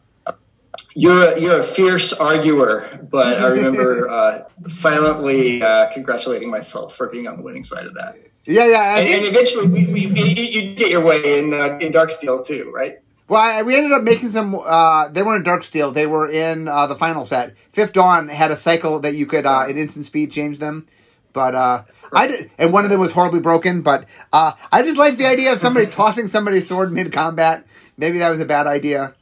you're 0.94 1.35
a, 1.35 1.40
you're 1.40 1.58
a 1.58 1.62
fierce 1.62 2.12
arguer 2.14 3.06
but 3.11 3.38
I 3.38 3.49
remember 3.49 4.08
uh, 4.11 4.49
silently 4.66 5.62
uh, 5.62 5.92
congratulating 5.92 6.50
myself 6.50 6.96
for 6.96 7.08
being 7.08 7.26
on 7.26 7.37
the 7.37 7.42
winning 7.42 7.64
side 7.64 7.85
of 7.85 7.94
that. 7.94 8.16
Yeah 8.46 8.66
yeah 8.66 8.96
and, 8.96 9.08
and, 9.08 9.25
eventually 9.26 9.66
we, 9.66 9.87
we, 9.92 10.06
you, 10.06 10.25
you, 10.25 10.75
get 10.75 10.90
your 10.90 11.02
way 11.02 11.38
in 11.38 11.52
uh, 11.52 11.78
in 11.80 11.92
Darksteel 11.92 12.46
too 12.46 12.70
right 12.75 12.99
Well, 13.28 13.40
I, 13.40 13.62
we 13.62 13.75
ended 13.75 13.92
up 13.92 14.02
making 14.02 14.30
some. 14.30 14.54
Uh, 14.54 15.09
they 15.09 15.23
weren't 15.23 15.45
dark 15.45 15.64
steel. 15.64 15.90
They 15.90 16.06
were 16.06 16.28
in 16.28 16.68
uh, 16.68 16.87
the 16.87 16.95
final 16.95 17.25
set. 17.25 17.54
Fifth 17.73 17.92
Dawn 17.92 18.28
had 18.28 18.50
a 18.50 18.56
cycle 18.56 19.00
that 19.00 19.14
you 19.14 19.26
could 19.26 19.47
uh, 19.47 19.62
at 19.62 19.76
instant 19.76 20.06
speed 20.06 20.30
change 20.30 20.59
them, 20.59 20.87
but 21.33 21.54
uh, 21.54 21.83
I 22.12 22.28
did, 22.28 22.50
and 22.56 22.73
one 22.73 22.85
of 22.85 22.90
them 22.90 23.00
was 23.00 23.11
horribly 23.11 23.40
broken. 23.40 23.83
But 23.83 24.06
uh, 24.33 24.52
I 24.71 24.83
just 24.83 24.97
like 24.97 25.16
the 25.16 25.26
idea 25.26 25.52
of 25.52 25.61
somebody 25.61 25.87
tossing 25.90 26.28
somebody's 26.28 26.68
sword 26.68 26.92
mid 26.92 27.12
combat. 27.12 27.66
Maybe 27.97 28.18
that 28.18 28.28
was 28.28 28.40
a 28.40 28.45
bad 28.45 28.68
idea. 28.68 29.14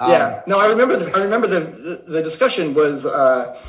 Um, 0.00 0.10
yeah, 0.10 0.42
no, 0.46 0.58
I 0.58 0.66
remember. 0.66 0.96
The, 0.96 1.14
I 1.14 1.22
remember 1.22 1.46
the, 1.46 1.60
the, 1.60 2.04
the 2.12 2.22
discussion 2.22 2.72
was 2.72 3.04
uh, 3.04 3.60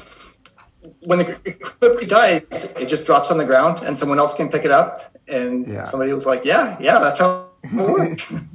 when 1.02 1.20
the 1.20 1.40
equipment 1.44 2.10
dies, 2.10 2.44
it 2.78 2.88
just 2.88 3.06
drops 3.06 3.30
on 3.30 3.38
the 3.38 3.46
ground, 3.46 3.86
and 3.86 4.00
someone 4.00 4.20
else 4.20 4.34
can 4.36 4.48
pick 4.48 4.64
it 4.64 4.72
up. 4.72 5.12
And 5.28 5.68
yeah. 5.68 5.86
somebody 5.86 6.14
was 6.14 6.26
like, 6.26 6.46
"Yeah, 6.46 6.78
yeah, 6.80 7.00
that's 7.00 7.20
how 7.20 7.50
it 7.64 7.74
works." 7.74 8.32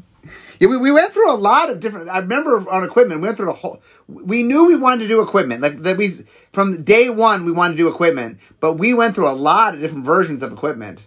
Yeah, 0.61 0.69
we, 0.69 0.77
we 0.77 0.93
went 0.93 1.13
through 1.13 1.33
a 1.33 1.35
lot 1.35 1.71
of 1.71 1.81
different. 1.81 2.11
I 2.11 2.19
remember 2.19 2.69
on 2.71 2.85
equipment, 2.85 3.23
we 3.23 3.27
went 3.27 3.39
through 3.39 3.51
a 3.51 3.55
whole. 3.55 3.81
We 4.07 4.43
knew 4.43 4.67
we 4.67 4.77
wanted 4.77 5.01
to 5.05 5.09
do 5.09 5.23
equipment, 5.23 5.63
like 5.63 5.79
that. 5.79 5.97
We 5.97 6.11
from 6.53 6.83
day 6.83 7.09
one 7.09 7.47
we 7.47 7.53
wanted 7.53 7.73
to 7.73 7.79
do 7.79 7.89
equipment, 7.89 8.39
but 8.61 8.75
we 8.75 8.93
went 8.93 9.15
through 9.15 9.29
a 9.29 9.33
lot 9.33 9.75
of 9.75 9.81
different 9.81 10.05
versions 10.05 10.43
of 10.43 10.53
equipment. 10.53 11.03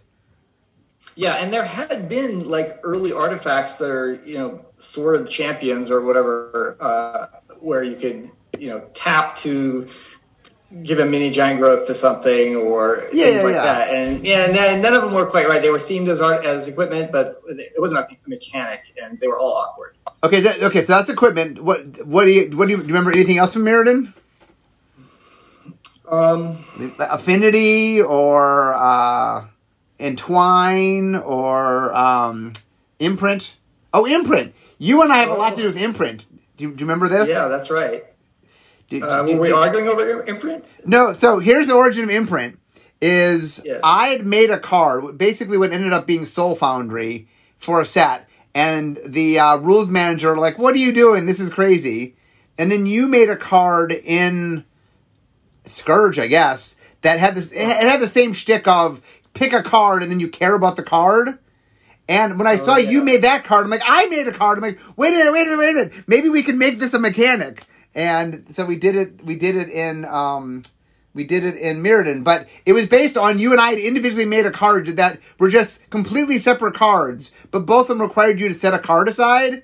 Yeah, 1.15 1.36
and 1.36 1.53
there 1.53 1.63
had 1.63 2.10
been 2.10 2.50
like 2.50 2.79
early 2.81 3.13
artifacts 3.13 3.75
that 3.75 3.91
are 3.91 4.15
you 4.25 4.39
know 4.39 4.65
Sword 4.77 5.22
of 5.22 5.29
Champions 5.29 5.91
or 5.91 6.01
whatever, 6.01 6.75
uh, 6.79 7.27
where 7.60 7.83
you 7.83 7.95
could 7.95 8.31
you 8.60 8.69
know 8.69 8.89
tap 8.95 9.36
to 9.38 9.88
give 10.82 11.00
a 11.00 11.06
mini 11.06 11.30
giant 11.30 11.60
growth 11.60 11.86
to 11.88 11.96
something 11.96 12.56
or 12.56 13.08
yeah, 13.12 13.25
things 13.25 13.36
yeah, 13.36 13.44
like 13.44 13.53
yeah. 13.53 13.63
that. 13.63 13.89
And 13.94 14.25
yeah, 14.25 14.82
none 14.82 14.94
of 14.94 15.03
them 15.03 15.13
were 15.13 15.25
quite 15.25 15.48
right. 15.48 15.62
They 15.62 15.70
were 15.70 15.80
themed 15.80 16.08
as 16.08 16.20
art 16.20 16.44
as 16.44 16.68
equipment, 16.68 17.12
but 17.12 17.42
it 17.48 17.80
wasn't 17.80 18.00
a 18.00 18.18
mechanic, 18.27 18.82
and 19.01 19.20
they 19.20 19.27
were 19.27 19.38
all 19.38 19.53
awkward. 19.53 19.96
Okay, 20.24 20.42
that, 20.42 20.63
okay, 20.63 20.82
so 20.86 20.94
that's 20.94 21.10
equipment. 21.10 21.62
What 21.62 22.06
what 22.06 22.25
do 22.25 22.32
you 22.32 22.58
what 22.58 22.65
do 22.65 22.72
you, 22.72 22.77
do 22.77 22.84
you 22.84 22.88
remember 22.88 23.12
anything 23.12 23.38
else 23.38 23.53
from 23.53 23.63
Mirrodin? 23.63 24.13
Um, 26.08 26.65
Affinity 27.00 28.01
or 28.01 28.74
uh, 28.74 29.48
Entwine 30.00 31.15
or 31.15 31.96
um, 31.96 32.53
Imprint. 33.00 33.56
Oh, 33.94 34.06
Imprint. 34.06 34.53
You 34.80 35.01
and 35.01 35.12
I 35.12 35.18
have 35.18 35.30
a 35.30 35.34
lot 35.34 35.56
to 35.56 35.62
do 35.62 35.68
with 35.68 35.82
Imprint. 35.82 36.25
Do 36.58 36.65
you, 36.65 36.72
do 36.72 36.82
you 36.82 36.86
remember 36.86 37.08
this? 37.08 37.30
Yeah, 37.30 37.48
that's 37.48 37.70
right. 37.72 38.03
Did, 38.93 39.01
uh, 39.01 39.25
did, 39.25 39.35
were 39.38 39.41
we 39.41 39.47
did, 39.47 39.55
arguing 39.55 39.88
over 39.88 40.23
imprint? 40.23 40.63
No. 40.85 41.13
So 41.13 41.39
here's 41.39 41.65
the 41.65 41.73
origin 41.73 42.03
of 42.03 42.12
imprint. 42.12 42.59
Is 43.01 43.59
yeah. 43.65 43.79
I 43.83 44.09
had 44.09 44.25
made 44.25 44.51
a 44.51 44.59
card, 44.59 45.17
basically 45.17 45.57
what 45.57 45.73
ended 45.73 45.91
up 45.91 46.05
being 46.05 46.27
Soul 46.27 46.55
Foundry 46.55 47.27
for 47.57 47.81
a 47.81 47.85
set, 47.85 48.29
and 48.53 49.00
the 49.03 49.39
uh, 49.39 49.57
rules 49.57 49.89
manager 49.89 50.38
like, 50.38 50.59
"What 50.59 50.75
are 50.75 50.79
you 50.79 50.93
doing? 50.93 51.25
This 51.25 51.39
is 51.39 51.50
crazy." 51.50 52.15
And 52.57 52.71
then 52.71 52.85
you 52.85 53.07
made 53.07 53.29
a 53.29 53.35
card 53.35 53.91
in 53.91 54.63
Scourge, 55.65 56.19
I 56.19 56.27
guess, 56.27 56.75
that 57.01 57.17
had 57.17 57.33
this. 57.33 57.51
It 57.51 57.65
had 57.65 58.00
the 58.00 58.07
same 58.07 58.31
shtick 58.31 58.67
of 58.67 59.01
pick 59.33 59.53
a 59.53 59.63
card 59.63 60.03
and 60.03 60.12
then 60.12 60.19
you 60.19 60.29
care 60.29 60.53
about 60.53 60.75
the 60.75 60.83
card. 60.83 61.39
And 62.07 62.38
when 62.38 62.45
I 62.45 62.53
oh, 62.53 62.57
saw 62.57 62.77
yeah. 62.77 62.91
you 62.91 63.03
made 63.03 63.23
that 63.23 63.43
card, 63.43 63.63
I'm 63.63 63.71
like, 63.71 63.81
I 63.83 64.05
made 64.05 64.27
a 64.27 64.33
card. 64.33 64.59
I'm 64.59 64.62
like, 64.62 64.79
wait 64.95 65.15
a 65.15 65.17
minute, 65.17 65.33
wait 65.33 65.41
a 65.41 65.45
minute, 65.45 65.57
wait 65.57 65.69
a 65.69 65.73
minute. 65.73 65.93
Maybe 66.05 66.29
we 66.29 66.43
can 66.43 66.59
make 66.59 66.77
this 66.77 66.93
a 66.93 67.00
mechanic 67.00 67.65
and 67.95 68.45
so 68.53 68.65
we 68.65 68.75
did 68.75 68.95
it. 68.95 69.23
We 69.23 69.35
did 69.35 69.55
it 69.55 69.69
in. 69.69 70.05
Um, 70.05 70.63
we 71.13 71.23
did 71.23 71.43
it 71.43 71.55
in 71.55 71.83
Mirrodin, 71.83 72.23
but 72.23 72.47
it 72.65 72.73
was 72.73 72.88
based 72.88 73.17
on 73.17 73.38
you 73.38 73.51
and 73.51 73.62
I 73.62 73.69
had 73.69 73.79
individually 73.79 74.25
made 74.25 74.47
a 74.47 74.51
card 74.51 74.88
that 74.88 75.19
were 75.38 75.50
just 75.50 75.88
completely 75.91 76.39
separate 76.39 76.73
cards, 76.73 77.31
but 77.51 77.67
both 77.67 77.89
of 77.89 78.00
them 78.00 78.01
required 78.01 78.39
you 78.39 78.47
to 78.47 78.55
set 78.55 78.73
a 78.73 78.79
card 78.79 79.07
aside, 79.07 79.63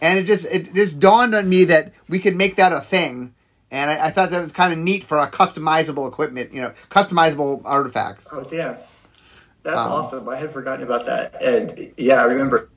and 0.00 0.18
it 0.18 0.24
just 0.24 0.46
it 0.46 0.72
just 0.74 0.98
dawned 0.98 1.34
on 1.34 1.48
me 1.48 1.64
that 1.64 1.92
we 2.08 2.18
could 2.18 2.34
make 2.34 2.56
that 2.56 2.72
a 2.72 2.80
thing, 2.80 3.34
and 3.70 3.90
I, 3.90 4.06
I 4.06 4.10
thought 4.10 4.30
that 4.30 4.40
was 4.40 4.52
kind 4.52 4.72
of 4.72 4.78
neat 4.78 5.04
for 5.04 5.18
a 5.18 5.30
customizable 5.30 6.08
equipment, 6.08 6.54
you 6.54 6.62
know, 6.62 6.72
customizable 6.90 7.60
artifacts. 7.64 8.28
Oh 8.32 8.44
yeah, 8.50 8.78
that's 9.66 9.78
um, 9.78 9.92
awesome. 9.92 10.28
I 10.28 10.36
had 10.36 10.52
forgotten 10.52 10.84
about 10.84 11.06
that. 11.06 11.42
And 11.42 11.92
yeah, 11.96 12.22
I 12.22 12.26
remember. 12.26 12.70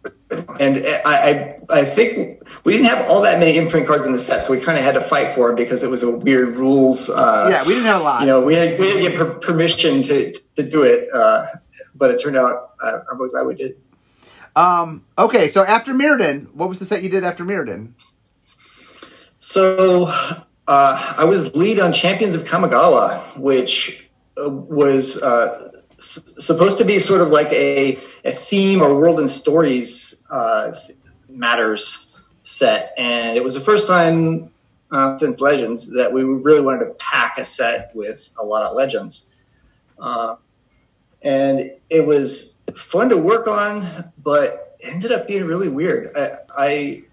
And 0.60 0.84
I, 1.06 1.30
I, 1.30 1.60
I 1.70 1.86
think 1.86 2.42
we 2.64 2.74
didn't 2.74 2.88
have 2.88 3.08
all 3.08 3.22
that 3.22 3.38
many 3.40 3.58
imprint 3.58 3.86
cards 3.86 4.06
in 4.06 4.12
the 4.12 4.18
set, 4.18 4.46
so 4.46 4.54
we 4.54 4.60
kind 4.60 4.78
of 4.78 4.84
had 4.84 4.96
to 4.96 5.02
fight 5.02 5.36
for 5.36 5.52
it 5.52 5.56
because 5.56 5.84
it 5.84 5.90
was 5.90 6.02
a 6.02 6.10
weird 6.10 6.58
rules. 6.58 7.10
Uh, 7.10 7.48
yeah, 7.52 7.62
we 7.64 7.76
didn't 7.76 7.86
have 7.86 8.02
a 8.02 8.04
lot. 8.04 8.22
You 8.22 8.28
know, 8.28 8.42
we 8.42 8.56
had, 8.56 8.80
we 8.80 8.88
had 8.88 8.96
to 8.96 9.02
get 9.02 9.16
per- 9.16 9.36
permission 9.36 10.02
to, 10.04 10.34
to 10.56 10.64
do 10.68 10.82
it, 10.82 11.10
uh, 11.14 11.46
but 11.94 12.10
it 12.10 12.18
turned 12.20 12.38
out 12.38 12.72
uh, 12.82 13.00
I'm 13.12 13.20
really 13.20 13.30
glad 13.30 13.46
we 13.46 13.56
did. 13.56 13.78
Um, 14.56 15.06
okay, 15.18 15.48
so 15.48 15.64
after 15.64 15.94
Mirrodin, 15.94 16.52
what 16.54 16.70
was 16.70 16.80
the 16.80 16.86
set 16.86 17.04
you 17.04 17.10
did 17.10 17.24
after 17.24 17.46
Mirrodin? 17.46 17.94
So 19.38 20.06
uh, 20.06 21.14
I 21.18 21.24
was 21.24 21.56
lead 21.56 21.80
on 21.80 21.94
Champions 21.94 22.34
of 22.34 22.46
Kamigawa, 22.46 23.38
which 23.38 24.10
uh, 24.38 24.50
was 24.50 25.22
uh, 25.22 25.79
supposed 26.00 26.78
to 26.80 26.86
be 26.86 27.00
sort 27.00 27.22
of 27.22 27.30
like 27.30 27.52
a, 27.52 28.00
a 28.24 28.32
theme 28.32 28.82
or 28.82 28.96
world 28.96 29.20
and 29.20 29.30
stories 29.30 30.24
uh, 30.30 30.74
matters 31.30 32.08
set. 32.44 32.94
And 32.98 33.38
it 33.38 33.44
was 33.44 33.54
the 33.54 33.60
first 33.60 33.88
time 33.88 34.52
uh, 34.92 35.18
since 35.18 35.40
Legends 35.40 35.94
that 35.94 36.14
we 36.14 36.24
really 36.24 36.62
wanted 36.62 36.86
to 36.86 36.94
pack 36.94 37.38
a 37.38 37.46
set 37.46 37.96
with 37.96 38.30
a 38.40 38.46
lot 38.46 38.64
of 38.64 38.76
legends. 38.76 39.30
Uh, 40.00 40.36
and 41.22 41.72
it 41.90 42.06
was 42.06 42.56
fun 42.76 43.10
to 43.10 43.18
work 43.18 43.48
on, 43.48 44.12
but 44.24 44.78
ended 44.82 45.12
up 45.12 45.28
being 45.28 45.44
really 45.44 45.70
weird. 45.70 46.16
I, 46.16 46.38
I, 46.58 47.04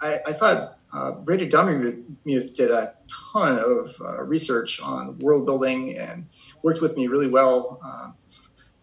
I, 0.00 0.32
thought 0.32 0.78
uh, 0.92 1.12
Brady 1.12 1.48
Dommermuth 1.48 2.56
did 2.56 2.70
a 2.70 2.94
ton 3.32 3.58
of 3.58 4.00
uh, 4.00 4.22
research 4.22 4.80
on 4.80 5.18
world 5.18 5.46
building 5.46 5.96
and 5.98 6.26
worked 6.62 6.80
with 6.80 6.96
me 6.96 7.06
really 7.06 7.28
well 7.28 7.80
uh, 7.84 8.10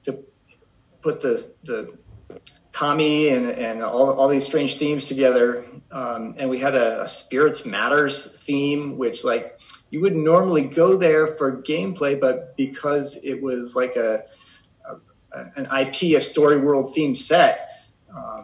to 0.04 0.24
put 1.02 1.22
the 1.22 1.50
the 1.64 1.98
Kami 2.78 3.30
and, 3.30 3.50
and 3.50 3.82
all, 3.82 4.14
all 4.14 4.28
these 4.28 4.46
strange 4.46 4.78
themes 4.78 5.08
together. 5.08 5.66
Um, 5.90 6.36
and 6.38 6.48
we 6.48 6.60
had 6.60 6.76
a, 6.76 7.02
a, 7.02 7.08
spirits 7.08 7.66
matters 7.66 8.24
theme, 8.24 9.00
which 9.00 9.24
like 9.24 9.60
you 9.90 10.02
would 10.02 10.16
normally 10.16 10.64
go 10.64 10.96
there 10.96 11.26
for 11.26 11.60
gameplay, 11.64 12.20
but 12.20 12.56
because 12.56 13.18
it 13.24 13.42
was 13.42 13.76
like 13.76 13.96
a, 13.96 14.26
a 14.86 15.40
an 15.56 15.66
IP, 15.66 16.18
a 16.18 16.22
story 16.22 16.58
world 16.58 16.94
theme 16.94 17.16
set, 17.16 17.84
uh, 18.16 18.44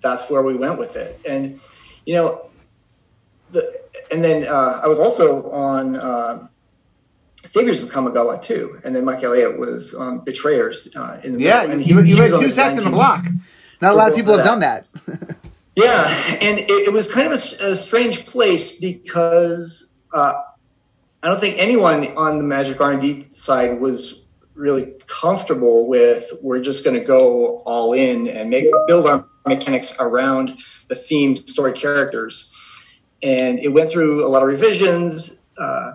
that's 0.00 0.30
where 0.30 0.42
we 0.42 0.54
went 0.54 0.78
with 0.78 0.96
it. 0.96 1.20
And 1.28 1.60
you 2.06 2.14
know, 2.14 2.50
the, 3.50 3.82
and 4.10 4.24
then 4.24 4.46
uh, 4.46 4.80
I 4.82 4.86
was 4.86 4.98
also 4.98 5.50
on 5.50 5.96
uh, 5.96 6.48
Saviors 7.44 7.80
of 7.80 7.90
Kamigawa 7.90 8.40
too, 8.42 8.80
and 8.84 8.94
then 8.94 9.04
Mike 9.04 9.22
Elliott 9.22 9.58
was 9.58 9.94
on 9.94 10.20
Betrayers 10.20 10.88
uh, 10.96 11.20
in 11.22 11.34
the 11.34 11.40
yeah. 11.40 11.60
Middle. 11.62 11.72
And 11.72 11.86
you, 11.86 12.02
he, 12.02 12.10
you 12.10 12.16
had 12.16 12.40
two 12.40 12.50
sets 12.50 12.78
in 12.78 12.86
a 12.86 12.90
block. 12.90 13.24
Not 13.80 13.92
a 13.92 13.96
lot 13.96 14.10
of 14.10 14.16
people 14.16 14.36
have 14.36 14.46
done 14.46 14.60
that. 14.60 14.86
yeah, 15.76 16.36
and 16.40 16.58
it, 16.58 16.70
it, 16.70 16.92
was 16.92 17.10
kind 17.10 17.26
of 17.26 17.32
a, 17.32 17.70
a 17.72 17.76
strange 17.76 18.26
place 18.26 18.78
because 18.78 19.92
uh, 20.12 20.40
I 21.22 21.28
don't 21.28 21.40
think 21.40 21.58
anyone 21.58 22.16
on 22.16 22.38
the 22.38 22.44
Magic 22.44 22.80
R 22.80 22.92
and 22.92 23.02
D 23.02 23.24
side 23.24 23.80
was 23.80 24.24
really 24.54 24.92
comfortable 25.06 25.88
with 25.88 26.32
we're 26.40 26.60
just 26.60 26.84
going 26.84 26.98
to 26.98 27.04
go 27.04 27.58
all 27.66 27.92
in 27.92 28.28
and 28.28 28.50
make 28.50 28.66
build 28.86 29.06
our 29.06 29.26
mechanics 29.46 29.94
around 29.98 30.58
the 30.88 30.94
themed 30.94 31.48
story 31.48 31.72
characters. 31.72 32.52
And 33.22 33.58
it 33.58 33.68
went 33.68 33.90
through 33.90 34.24
a 34.24 34.28
lot 34.28 34.42
of 34.42 34.48
revisions. 34.48 35.38
Uh, 35.58 35.92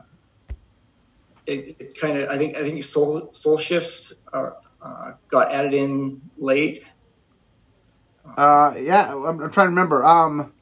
it, 1.49 1.75
it 1.79 1.99
kind 1.99 2.17
of 2.17 2.29
I 2.29 2.37
think 2.37 2.55
I 2.55 2.61
think 2.61 2.83
Soul 2.83 3.29
Soul 3.33 3.57
Shift 3.57 4.13
uh, 4.31 4.51
uh, 4.81 5.13
got 5.29 5.51
added 5.51 5.73
in 5.73 6.21
late. 6.37 6.85
Uh, 8.37 8.75
yeah, 8.77 9.11
I'm, 9.11 9.41
I'm, 9.41 9.51
trying 9.51 9.65
to 9.65 9.71
remember. 9.71 10.05
Um, 10.05 10.53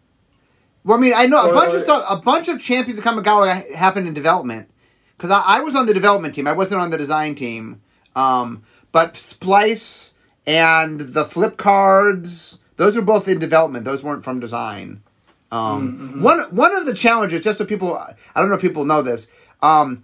well, 0.86 0.98
I 0.98 1.02
mean, 1.02 1.14
I 1.14 1.26
know 1.28 1.50
a 1.50 1.54
bunch 1.54 1.74
of 1.74 1.82
stuff. 1.82 2.06
A 2.10 2.18
bunch 2.18 2.48
of 2.48 2.60
Champions 2.60 3.00
of 3.00 3.06
Kamigawa 3.06 3.74
happened 3.74 4.08
in 4.08 4.14
development 4.14 4.70
because 5.18 5.32
I, 5.32 5.44
I, 5.46 5.60
was 5.62 5.76
on 5.76 5.86
the 5.86 5.94
development 5.94 6.34
team. 6.34 6.48
I 6.48 6.54
wasn't 6.54 6.82
on 6.82 6.92
the 6.92 6.98
design 6.98 7.36
team. 7.36 7.82
Um, 8.16 8.64
but 8.94 9.18
Splice 9.18 10.14
and 10.46 11.02
the 11.02 11.26
flip 11.26 11.58
cards, 11.58 12.58
those 12.78 12.96
were 12.96 13.02
both 13.02 13.28
in 13.28 13.38
development. 13.38 13.84
Those 13.84 14.02
weren't 14.02 14.24
from 14.24 14.40
design. 14.40 15.04
Um, 15.52 15.98
mm-hmm. 15.98 16.24
One 16.24 16.40
one 16.56 16.76
of 16.76 16.86
the 16.86 16.94
challenges, 16.94 17.44
just 17.44 17.58
so 17.58 17.66
people, 17.66 17.94
I 17.94 18.16
don't 18.36 18.50
know 18.50 18.56
if 18.56 18.62
people 18.62 18.86
know 18.86 19.02
this. 19.02 19.28
Um, 19.62 20.02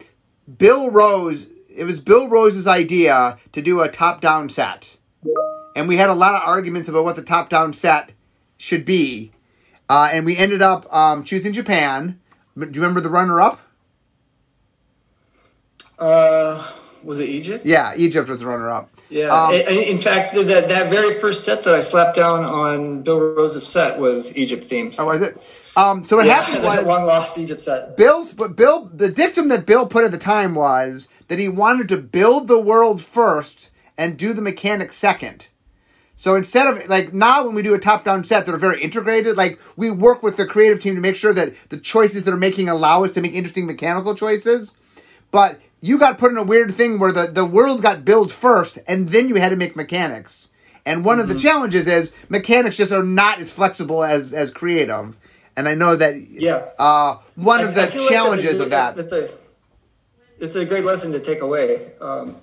Bill 0.58 0.92
Rose, 0.92 1.48
it 1.70 1.84
was 1.86 2.00
Bill 2.00 2.30
Rose's 2.30 2.68
idea 2.68 3.40
to 3.52 3.62
do 3.62 3.82
a 3.82 3.90
top 3.90 4.22
down 4.22 4.50
set. 4.50 4.98
And 5.76 5.88
we 5.88 5.98
had 5.98 6.10
a 6.10 6.14
lot 6.14 6.36
of 6.36 6.42
arguments 6.48 6.90
about 6.90 7.04
what 7.04 7.16
the 7.16 7.24
top 7.24 7.50
down 7.50 7.74
set 7.74 8.12
should 8.58 8.86
be. 8.86 9.32
Uh, 9.90 10.10
and 10.12 10.26
we 10.26 10.38
ended 10.38 10.62
up 10.62 10.94
um, 10.94 11.24
choosing 11.24 11.54
Japan. 11.54 12.20
Do 12.58 12.66
you 12.66 12.72
remember 12.74 13.02
the 13.02 13.10
runner 13.10 13.42
up? 13.42 13.60
Uh, 15.98 16.72
Was 17.04 17.20
it 17.20 17.30
Egypt? 17.30 17.66
Yeah, 17.66 17.94
Egypt 17.96 18.30
was 18.30 18.42
the 18.42 18.48
runner 18.48 18.70
up. 18.70 18.90
Yeah. 19.10 19.28
Um, 19.28 19.54
in, 19.54 19.98
fact, 19.98 20.34
that 20.36 20.68
that 20.68 20.90
very 20.90 21.14
first 21.14 21.44
set 21.44 21.64
that 21.64 21.76
I 21.76 21.82
slapped 21.82 22.16
down 22.16 22.44
on 22.44 23.04
Bill 23.04 23.20
Rose's 23.20 23.66
set 23.66 24.00
was 24.00 24.36
Egypt 24.36 24.70
themed. 24.70 24.96
Oh, 24.98 25.06
was 25.06 25.22
it? 25.22 25.40
Um, 25.76 26.06
so 26.06 26.18
what 26.18 26.26
yeah, 26.26 26.42
happened 26.42 26.64
was 26.64 26.86
long 26.86 27.06
lost 27.06 27.38
Egypt 27.38 27.62
set. 27.62 27.98
Bill's, 27.98 28.34
but 28.34 28.56
Bill, 28.56 28.90
the 28.94 29.10
dictum 29.10 29.48
that 29.50 29.66
Bill 29.66 29.88
put 29.88 30.04
at 30.04 30.12
the 30.12 30.18
time 30.18 30.56
was 30.56 31.08
that 31.28 31.40
he 31.40 31.50
wanted 31.50 31.90
to 31.90 31.98
build 31.98 32.48
the 32.48 32.60
world 32.60 33.02
first 33.02 33.72
and 33.98 34.18
do 34.18 34.34
the 34.34 34.42
mechanics 34.42 34.96
second. 34.96 35.48
So 36.16 36.36
instead 36.36 36.68
of 36.68 36.88
like 36.88 37.14
now 37.14 37.46
when 37.46 37.56
we 37.56 37.64
do 37.64 37.74
a 37.74 37.80
top-down 37.80 38.24
set 38.24 38.46
that 38.46 38.56
are 38.56 38.60
very 38.60 38.82
integrated, 38.82 39.36
like 39.36 39.60
we 39.76 39.92
work 39.92 40.24
with 40.24 40.38
the 40.38 40.46
creative 40.46 40.80
team 40.80 40.96
to 40.96 41.02
make 41.02 41.16
sure 41.16 41.34
that 41.34 41.54
the 41.70 41.78
choices 41.78 42.24
that 42.24 42.34
are 42.34 42.38
making 42.38 42.70
allow 42.70 43.04
us 43.04 43.12
to 43.12 43.22
make 43.22 43.34
interesting 43.34 43.66
mechanical 43.66 44.16
choices. 44.16 44.76
But 45.32 45.60
you 45.82 45.98
got 45.98 46.18
put 46.20 46.32
in 46.32 46.38
a 46.38 46.44
weird 46.44 46.74
thing 46.76 47.00
where 47.00 47.12
the, 47.12 47.28
the 47.28 47.46
world 47.46 47.82
got 47.82 48.06
built 48.06 48.32
first 48.32 48.80
and 48.88 49.10
then 49.10 49.28
you 49.28 49.36
had 49.36 49.50
to 49.50 49.56
make 49.56 49.76
mechanics. 49.76 50.50
And 50.86 51.04
one 51.04 51.20
of 51.20 51.28
the 51.28 51.36
challenges 51.36 51.88
is 51.88 52.12
mechanics 52.30 52.78
just 52.78 52.92
are 52.92 53.04
not 53.04 53.40
as 53.40 53.52
flexible 53.52 54.04
as 54.04 54.34
as 54.34 54.50
creative. 54.50 55.18
And 55.56 55.68
I 55.68 55.76
know 55.76 55.96
that 55.96 56.16
Yeah. 56.20 56.64
uh, 56.80 57.18
one 57.36 57.62
I- 57.62 57.64
of 57.64 57.76
the 57.76 57.88
feel 57.88 58.02
like 58.02 58.10
challenges 58.12 58.60
of 58.60 58.70
that. 58.72 58.96
That's 58.96 59.12
a 59.12 59.30
it's 60.40 60.56
a 60.56 60.66
great 60.66 60.84
lesson 60.84 61.12
to 61.14 61.20
take 61.20 61.42
away. 61.42 61.92
Um, 62.02 62.36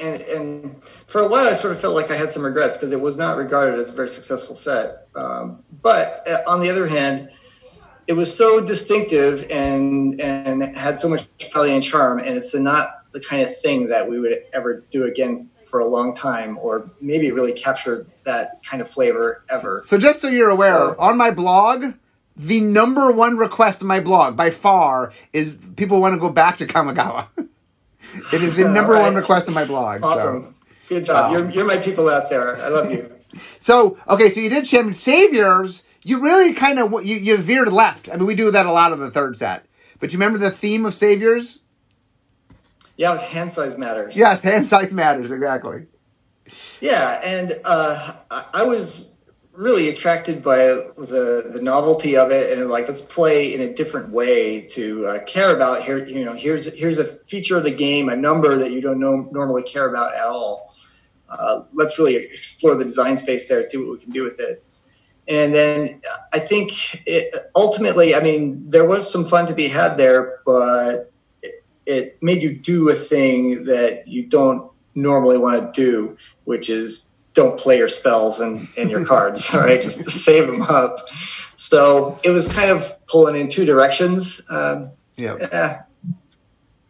and 0.00 0.22
and 0.22 0.82
for 1.06 1.20
a 1.20 1.28
while, 1.28 1.46
I 1.46 1.54
sort 1.54 1.72
of 1.74 1.80
felt 1.80 1.94
like 1.94 2.10
I 2.10 2.16
had 2.16 2.32
some 2.32 2.44
regrets 2.44 2.78
because 2.78 2.92
it 2.92 3.00
was 3.00 3.16
not 3.16 3.36
regarded 3.36 3.78
as 3.80 3.90
a 3.90 3.92
very 3.92 4.08
successful 4.08 4.56
set. 4.56 5.08
Um, 5.14 5.62
but 5.82 6.26
uh, 6.28 6.38
on 6.46 6.60
the 6.60 6.70
other 6.70 6.86
hand, 6.86 7.28
it 8.06 8.14
was 8.14 8.34
so 8.34 8.60
distinctive 8.60 9.46
and 9.50 10.20
and 10.20 10.62
had 10.76 10.98
so 11.00 11.08
much 11.08 11.26
personality 11.38 11.74
and 11.74 11.82
charm, 11.82 12.20
and 12.20 12.36
it's 12.36 12.54
not 12.54 13.00
the 13.12 13.20
kind 13.20 13.42
of 13.42 13.58
thing 13.60 13.88
that 13.88 14.08
we 14.08 14.18
would 14.18 14.44
ever 14.54 14.82
do 14.90 15.04
again 15.04 15.50
for 15.66 15.80
a 15.80 15.86
long 15.86 16.14
time, 16.14 16.58
or 16.58 16.90
maybe 17.00 17.30
really 17.32 17.52
capture 17.52 18.06
that 18.24 18.60
kind 18.64 18.80
of 18.80 18.88
flavor 18.90 19.42
ever. 19.50 19.82
So 19.84 19.98
just 19.98 20.20
so 20.20 20.28
you're 20.28 20.50
aware, 20.50 20.98
on 21.00 21.16
my 21.16 21.30
blog, 21.30 21.84
the 22.36 22.60
number 22.60 23.12
one 23.12 23.36
request 23.36 23.82
on 23.82 23.88
my 23.88 24.00
blog 24.00 24.36
by 24.36 24.50
far 24.50 25.12
is 25.32 25.56
people 25.76 26.00
want 26.00 26.14
to 26.14 26.20
go 26.20 26.30
back 26.30 26.58
to 26.58 26.66
Kamigawa. 26.66 27.26
it 28.32 28.42
is 28.42 28.56
the 28.56 28.68
number 28.68 28.98
one 28.98 29.14
request 29.14 29.48
on 29.48 29.54
my 29.54 29.64
blog. 29.64 30.00
so. 30.00 30.06
Awesome, 30.06 30.54
good 30.88 31.04
job. 31.04 31.26
Um, 31.26 31.32
you're 31.32 31.50
you're 31.50 31.64
my 31.64 31.78
people 31.78 32.08
out 32.08 32.30
there. 32.30 32.56
I 32.56 32.68
love 32.68 32.90
you. 32.90 33.12
So 33.60 33.96
okay, 34.06 34.28
so 34.28 34.40
you 34.40 34.50
did 34.50 34.66
Champion 34.66 34.92
Saviors. 34.92 35.84
You 36.04 36.20
really 36.20 36.52
kind 36.52 36.78
of 36.78 36.92
you, 37.02 37.16
you 37.16 37.38
veered 37.38 37.72
left. 37.72 38.10
I 38.10 38.16
mean, 38.16 38.26
we 38.26 38.34
do 38.34 38.50
that 38.50 38.66
a 38.66 38.70
lot 38.70 38.92
of 38.92 38.98
the 38.98 39.10
third 39.10 39.38
set. 39.38 39.64
But 40.00 40.12
you 40.12 40.18
remember 40.18 40.38
the 40.38 40.50
theme 40.50 40.84
of 40.84 40.92
Saviors? 40.92 41.60
Yeah, 42.98 43.08
it 43.08 43.12
was 43.12 43.22
hand 43.22 43.52
size 43.52 43.78
matters. 43.78 44.14
Yes, 44.14 44.42
hand 44.42 44.66
size 44.66 44.92
matters 44.92 45.30
exactly. 45.30 45.86
Yeah, 46.80 47.20
and 47.24 47.58
uh, 47.64 48.12
I 48.52 48.64
was 48.64 49.08
really 49.52 49.88
attracted 49.88 50.42
by 50.42 50.58
the 50.58 51.50
the 51.52 51.60
novelty 51.62 52.16
of 52.16 52.30
it, 52.30 52.56
and 52.56 52.68
like 52.70 52.88
let's 52.88 53.02
play 53.02 53.54
in 53.54 53.60
a 53.60 53.72
different 53.72 54.10
way 54.10 54.62
to 54.68 55.06
uh, 55.06 55.24
care 55.24 55.54
about. 55.54 55.82
Here, 55.82 56.04
you 56.04 56.24
know, 56.24 56.32
here's 56.32 56.66
here's 56.74 56.98
a 56.98 57.04
feature 57.04 57.56
of 57.56 57.64
the 57.64 57.70
game, 57.70 58.08
a 58.08 58.16
number 58.16 58.56
that 58.56 58.72
you 58.72 58.80
don't 58.80 58.98
know, 58.98 59.28
normally 59.30 59.62
care 59.62 59.88
about 59.88 60.14
at 60.14 60.26
all. 60.26 60.74
Uh, 61.28 61.62
let's 61.72 61.98
really 61.98 62.16
explore 62.16 62.74
the 62.74 62.84
design 62.84 63.16
space 63.16 63.48
there 63.48 63.60
and 63.60 63.70
see 63.70 63.78
what 63.78 63.90
we 63.90 63.98
can 63.98 64.10
do 64.10 64.22
with 64.22 64.38
it. 64.38 64.64
And 65.28 65.54
then 65.54 66.02
I 66.32 66.40
think 66.40 67.06
it, 67.06 67.50
ultimately, 67.54 68.14
I 68.14 68.20
mean, 68.20 68.68
there 68.70 68.84
was 68.84 69.10
some 69.10 69.24
fun 69.24 69.46
to 69.46 69.54
be 69.54 69.68
had 69.68 69.96
there, 69.96 70.40
but 70.44 71.12
it, 71.42 71.64
it 71.86 72.22
made 72.22 72.42
you 72.42 72.58
do 72.58 72.90
a 72.90 72.94
thing 72.94 73.64
that 73.64 74.08
you 74.08 74.26
don't 74.26 74.70
normally 74.94 75.38
want 75.38 75.74
to 75.74 75.80
do, 75.80 76.16
which 76.44 76.68
is 76.68 77.08
don't 77.34 77.58
play 77.58 77.78
your 77.78 77.88
spells 77.88 78.40
and, 78.40 78.68
and 78.76 78.90
your 78.90 79.04
cards, 79.04 79.52
all 79.54 79.60
right? 79.68 79.80
Just 79.80 80.08
save 80.10 80.46
them 80.46 80.62
up. 80.62 81.08
So 81.56 82.18
it 82.24 82.30
was 82.30 82.48
kind 82.48 82.70
of 82.70 83.06
pulling 83.06 83.36
in 83.40 83.48
two 83.48 83.64
directions. 83.64 84.40
Um, 84.50 84.90
Yeah. 85.16 85.36
yeah, 85.40 85.82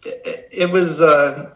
it, 0.04 0.22
it- 0.24 0.48
it 0.52 0.70
was 0.70 1.00
uh, 1.00 1.54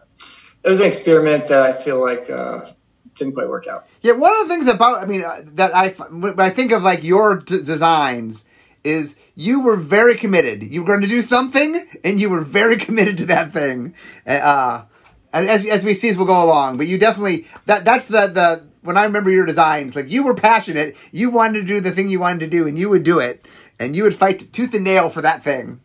it 0.63 0.69
was 0.69 0.79
an 0.81 0.87
experiment 0.87 1.47
that 1.49 1.61
I 1.61 1.71
feel 1.73 2.01
like 2.01 2.29
uh, 2.29 2.71
didn't 3.15 3.33
quite 3.33 3.47
work 3.47 3.67
out. 3.67 3.85
Yeah, 4.01 4.13
one 4.13 4.31
of 4.41 4.47
the 4.47 4.53
things 4.53 4.67
about 4.67 4.97
I 4.97 5.05
mean 5.05 5.23
uh, 5.23 5.41
that 5.53 5.75
I 5.75 5.89
when 5.89 6.39
I 6.39 6.49
think 6.49 6.71
of 6.71 6.81
like 6.83 7.03
your 7.03 7.37
d- 7.39 7.61
designs 7.63 8.43
is 8.83 9.15
you 9.35 9.61
were 9.61 9.75
very 9.75 10.15
committed. 10.15 10.63
You 10.63 10.81
were 10.81 10.87
going 10.87 11.01
to 11.01 11.07
do 11.07 11.21
something, 11.21 11.87
and 12.03 12.19
you 12.19 12.29
were 12.29 12.41
very 12.41 12.77
committed 12.85 13.17
to 13.19 13.25
that 13.27 13.53
thing. 13.53 13.93
Uh, 14.25 14.85
as 15.31 15.65
as 15.67 15.83
we 15.85 15.93
see 15.93 16.09
as 16.09 16.17
we'll 16.17 16.25
go 16.27 16.43
along, 16.43 16.77
but 16.77 16.87
you 16.87 16.97
definitely 16.97 17.47
that 17.67 17.85
that's 17.85 18.07
the 18.07 18.27
the 18.27 18.67
when 18.87 18.97
I 18.97 19.03
remember 19.03 19.29
your 19.29 19.45
designs, 19.45 19.95
like 19.95 20.09
you 20.09 20.23
were 20.23 20.33
passionate. 20.33 20.95
You 21.11 21.29
wanted 21.29 21.59
to 21.59 21.65
do 21.67 21.81
the 21.81 21.91
thing 21.91 22.09
you 22.09 22.19
wanted 22.21 22.39
to 22.39 22.47
do, 22.47 22.65
and 22.65 22.79
you 22.79 22.89
would 22.89 23.03
do 23.03 23.19
it, 23.19 23.45
and 23.77 23.95
you 23.95 24.03
would 24.03 24.15
fight 24.15 24.51
tooth 24.53 24.73
and 24.73 24.83
nail 24.85 25.09
for 25.09 25.21
that 25.21 25.43
thing. 25.43 25.81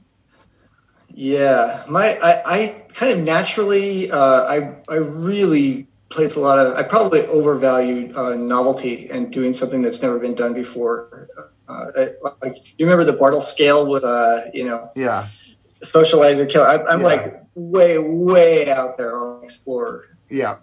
Yeah, 1.15 1.85
my 1.89 2.17
I, 2.23 2.43
I 2.47 2.83
kind 2.95 3.13
of 3.13 3.19
naturally 3.27 4.11
uh, 4.11 4.45
I 4.45 4.75
I 4.89 4.97
really 4.97 5.87
place 6.09 6.37
a 6.37 6.41
lot 6.41 6.59
of 6.59 6.75
I 6.77 6.83
probably 6.85 7.27
overvalued 7.27 8.17
uh, 8.17 8.37
novelty 8.37 9.11
and 9.11 9.31
doing 9.33 9.53
something 9.53 9.83
that's 9.83 10.01
never 10.01 10.19
been 10.19 10.35
done 10.35 10.55
before. 10.55 11.29
Uh, 11.69 11.91
I- 11.97 12.31
like 12.43 12.57
you 12.79 12.87
remember 12.87 13.05
the 13.05 13.13
Bartle 13.19 13.41
scale 13.43 13.87
with 13.87 14.05
uh 14.05 14.43
you 14.55 14.65
know 14.65 14.91
Yeah, 14.97 15.27
socializer 15.83 16.49
kill. 16.49 16.63
I, 16.63 16.77
I'm 16.85 17.01
Yeah. 17.01 17.07
like 17.07 17.43
way 17.55 17.99
way 17.99 18.71
out 18.71 18.97
there 18.97 19.19
on 19.19 19.45
explorer. 19.45 20.05
yeah. 20.31 20.57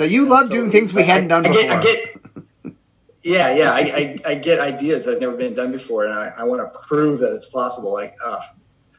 So 0.00 0.04
you 0.04 0.24
love 0.24 0.46
So 0.46 0.54
doing 0.54 0.70
things 0.70 0.94
we 0.94 1.02
hadn't 1.02 1.28
done 1.28 1.44
I 1.44 1.48
before. 1.50 1.62
Get, 1.62 1.76
I 1.76 1.82
get, 1.82 2.74
yeah, 3.22 3.54
yeah. 3.54 3.70
I, 3.70 3.80
I, 3.80 4.18
I 4.30 4.34
get 4.36 4.58
ideas 4.58 5.04
that 5.04 5.10
have 5.10 5.20
never 5.20 5.36
been 5.36 5.52
done 5.52 5.72
before, 5.72 6.06
and 6.06 6.14
I, 6.14 6.32
I 6.38 6.44
want 6.44 6.62
to 6.62 6.78
prove 6.88 7.20
that 7.20 7.34
it's 7.34 7.50
possible. 7.50 7.92
Like, 7.92 8.14
uh, 8.24 8.40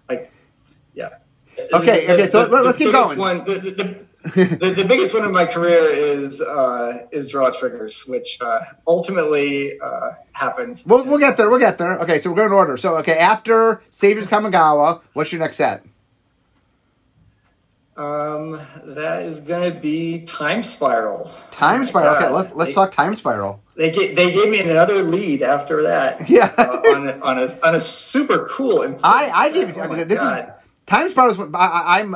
like, 0.07 0.31
yeah. 0.93 1.09
Okay, 1.73 2.07
okay, 2.07 2.29
so 2.29 2.45
let- 2.45 2.65
let's 2.65 2.77
keep 2.77 2.91
going. 2.91 3.17
One, 3.17 3.39
the, 3.45 4.05
the, 4.25 4.57
the, 4.57 4.69
the 4.77 4.85
biggest 4.87 5.15
one 5.15 5.25
in 5.25 5.31
my 5.31 5.47
career 5.47 5.87
is 5.87 6.39
uh, 6.39 7.07
is 7.11 7.27
draw 7.27 7.49
triggers, 7.49 8.05
which 8.05 8.37
uh, 8.39 8.59
ultimately 8.85 9.79
uh, 9.79 10.11
happened. 10.33 10.83
We'll, 10.85 11.03
we'll 11.03 11.17
get 11.17 11.35
there. 11.35 11.49
We'll 11.49 11.57
get 11.57 11.79
there. 11.79 11.97
Okay, 12.01 12.19
so 12.19 12.29
we're 12.29 12.35
going 12.35 12.49
in 12.49 12.53
order. 12.53 12.77
So, 12.77 12.97
okay, 12.97 13.17
after 13.17 13.81
Saviors 13.89 14.27
Kamigawa, 14.27 15.01
what's 15.13 15.31
your 15.31 15.39
next 15.41 15.57
set? 15.57 15.83
Um, 18.01 18.59
that 18.95 19.23
is 19.23 19.39
going 19.41 19.71
to 19.71 19.79
be 19.79 20.21
Time 20.21 20.63
Spiral. 20.63 21.31
Time 21.51 21.85
Spiral. 21.85 22.15
Okay, 22.15 22.29
let's, 22.29 22.55
let's 22.55 22.69
They- 22.69 22.73
talk 22.75 22.91
Time 22.91 23.15
Spiral. 23.15 23.61
They 23.75 23.91
gave, 23.91 24.15
they 24.15 24.31
gave 24.31 24.49
me 24.49 24.59
another 24.59 25.01
lead 25.01 25.41
after 25.43 25.83
that. 25.83 26.29
Yeah. 26.29 26.53
uh, 26.57 26.63
on 26.95 27.07
a, 27.07 27.19
on 27.19 27.37
a 27.39 27.59
on 27.67 27.75
a 27.75 27.79
super 27.79 28.47
cool. 28.51 28.81
I, 29.03 29.29
I 29.31 29.51
give 29.51 29.69
it 29.69 29.75
to 29.75 29.81
Oh 29.81 29.83
I 29.83 29.87
mean, 29.87 30.07
this 30.07 30.19
God. 30.19 30.45
is 30.49 30.53
Time 30.85 31.09
Spiral. 31.09 31.31
Is, 31.31 31.39
I, 31.53 31.99
I'm 32.01 32.15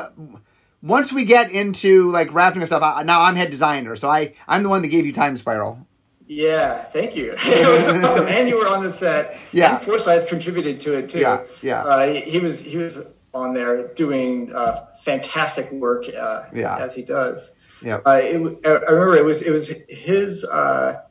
once 0.84 1.12
we 1.14 1.26
get 1.26 1.52
into 1.52 2.12
like 2.12 2.34
rafting 2.34 2.62
and 2.62 2.70
stuff. 2.70 2.84
I, 2.84 3.04
now 3.04 3.22
I'm 3.22 3.36
head 3.36 3.52
designer, 3.52 3.96
so 3.96 4.10
I 4.10 4.34
I'm 4.48 4.64
the 4.64 4.70
one 4.70 4.82
that 4.82 4.90
gave 4.90 5.06
you 5.06 5.14
Time 5.14 5.38
Spiral. 5.38 5.80
Yeah, 6.28 6.84
thank 6.84 7.16
you. 7.16 7.32
it 7.38 7.68
was 7.68 8.04
awesome. 8.04 8.28
And 8.28 8.50
you 8.50 8.58
were 8.60 8.68
on 8.68 8.84
the 8.84 8.92
set. 8.92 9.38
Yeah. 9.52 9.76
And 9.78 9.86
Forsythe 9.86 10.28
contributed 10.28 10.80
to 10.82 10.94
it 10.94 11.10
too. 11.10 11.20
Yeah, 11.20 11.44
yeah. 11.62 11.84
Uh, 11.84 12.08
he, 12.08 12.20
he 12.22 12.40
was 12.40 12.60
he 12.60 12.78
was 12.78 13.00
on 13.36 13.54
there 13.54 13.88
doing 13.90 14.54
uh, 14.56 14.86
fantastic 15.02 15.72
work. 15.72 16.06
Uh, 16.08 16.46
Yeah. 16.54 16.78
As 16.78 16.96
he 16.96 17.04
does. 17.04 17.54
Yeah. 17.82 18.00
Uh, 18.06 18.20
it, 18.24 18.60
I 18.66 18.70
I 18.70 18.92
remember 18.92 19.16
it 19.18 19.26
was 19.26 19.42
it 19.42 19.52
was 19.52 19.68
his. 19.90 20.44
Uh, 20.46 21.02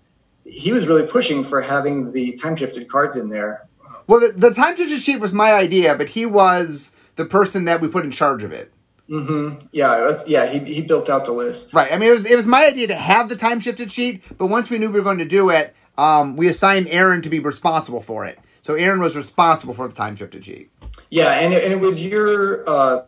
he 0.45 0.73
was 0.73 0.87
really 0.87 1.07
pushing 1.07 1.45
for 1.45 1.61
having 1.61 2.13
the 2.13 2.33
time 2.33 2.57
shifted 2.57 2.89
cards 2.89 3.17
in 3.17 3.29
there. 3.29 3.67
Well, 4.07 4.21
the, 4.21 4.33
the 4.33 4.51
time 4.53 4.77
shifted 4.77 4.99
sheet 4.99 5.21
was 5.21 5.33
my 5.33 5.53
idea, 5.53 5.95
but 5.97 6.09
he 6.09 6.27
was 6.27 6.93
the 7.17 7.25
person 7.25 7.67
that 7.67 7.81
we 7.81 7.89
put 7.89 8.05
in 8.05 8.11
charge 8.11 8.43
of 8.43 8.53
it. 8.53 8.73
Mm-hmm. 9.09 9.67
Yeah, 9.73 10.23
yeah. 10.27 10.47
He 10.47 10.59
he 10.61 10.83
built 10.83 11.11
out 11.11 11.27
the 11.27 11.33
list. 11.33 11.75
Right. 11.75 11.93
I 11.93 11.99
mean, 11.99 12.09
it 12.09 12.13
was 12.13 12.25
it 12.25 12.37
was 12.37 12.47
my 12.47 12.67
idea 12.67 12.87
to 12.89 12.95
have 12.95 13.29
the 13.29 13.37
time 13.37 13.61
shifted 13.61 13.93
sheet, 13.93 14.23
but 14.39 14.47
once 14.47 14.71
we 14.71 14.79
knew 14.79 14.89
we 14.91 14.99
were 14.99 15.05
going 15.05 15.19
to 15.19 15.27
do 15.27 15.51
it, 15.51 15.75
um, 15.99 16.37
we 16.37 16.49
assigned 16.49 16.89
Aaron 16.89 17.21
to 17.23 17.29
be 17.29 17.39
responsible 17.39 18.01
for 18.01 18.25
it. 18.25 18.39
So 18.63 18.75
Aaron 18.75 19.01
was 19.01 19.15
responsible 19.15 19.75
for 19.75 19.87
the 19.89 19.95
time 19.95 20.17
shifted 20.17 20.43
sheet. 20.43 20.71
Yeah, 21.11 21.33
and 21.33 21.55
it, 21.55 21.65
and 21.65 21.73
it 21.73 21.81
was 21.81 22.05
your 22.05 22.69
uh, 22.69 23.03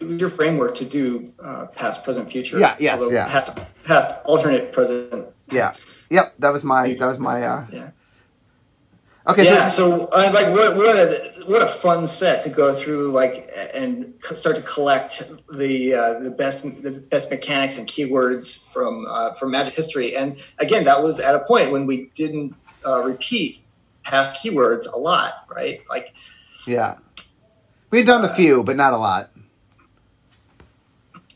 it 0.00 0.04
was 0.04 0.20
your 0.20 0.30
framework 0.30 0.74
to 0.76 0.84
do 0.84 1.32
uh, 1.42 1.66
past, 1.66 2.04
present, 2.04 2.30
future. 2.30 2.58
Yeah, 2.58 2.76
yes, 2.78 3.00
Although 3.00 3.14
yeah. 3.14 3.28
Past, 3.28 3.58
past, 3.84 4.14
alternate, 4.24 4.72
present. 4.72 5.26
Yeah. 5.50 5.74
Yep. 6.10 6.34
That 6.38 6.52
was 6.52 6.64
my 6.64 6.94
that 6.94 7.06
was 7.06 7.18
my. 7.18 7.42
Uh... 7.42 7.66
Yeah. 7.72 7.90
Okay. 9.28 9.44
yeah, 9.44 9.68
So 9.68 9.98
so 9.98 10.06
uh, 10.06 10.30
like 10.32 10.48
what 10.48 10.76
what 10.76 10.96
a 10.96 11.32
what 11.46 11.62
a 11.62 11.66
fun 11.66 12.06
set 12.06 12.44
to 12.44 12.50
go 12.50 12.74
through 12.74 13.10
like 13.10 13.50
and 13.74 14.14
start 14.34 14.56
to 14.56 14.62
collect 14.62 15.22
the 15.52 15.94
uh, 15.94 16.20
the 16.20 16.30
best 16.30 16.62
the 16.82 16.92
best 16.92 17.30
mechanics 17.30 17.78
and 17.78 17.88
keywords 17.88 18.62
from 18.72 19.06
uh, 19.08 19.32
from 19.34 19.50
Magic 19.50 19.74
history. 19.74 20.16
And 20.16 20.36
again, 20.58 20.84
that 20.84 21.02
was 21.02 21.18
at 21.18 21.34
a 21.34 21.40
point 21.40 21.72
when 21.72 21.86
we 21.86 22.10
didn't 22.14 22.54
uh, 22.86 23.02
repeat 23.02 23.62
past 24.04 24.36
keywords 24.36 24.86
a 24.92 24.96
lot, 24.96 25.44
right? 25.48 25.82
Like 25.88 26.14
yeah, 26.66 26.96
we've 27.90 28.06
done 28.06 28.24
a 28.24 28.34
few, 28.34 28.62
but 28.62 28.76
not 28.76 28.92
a 28.92 28.96
lot. 28.96 29.30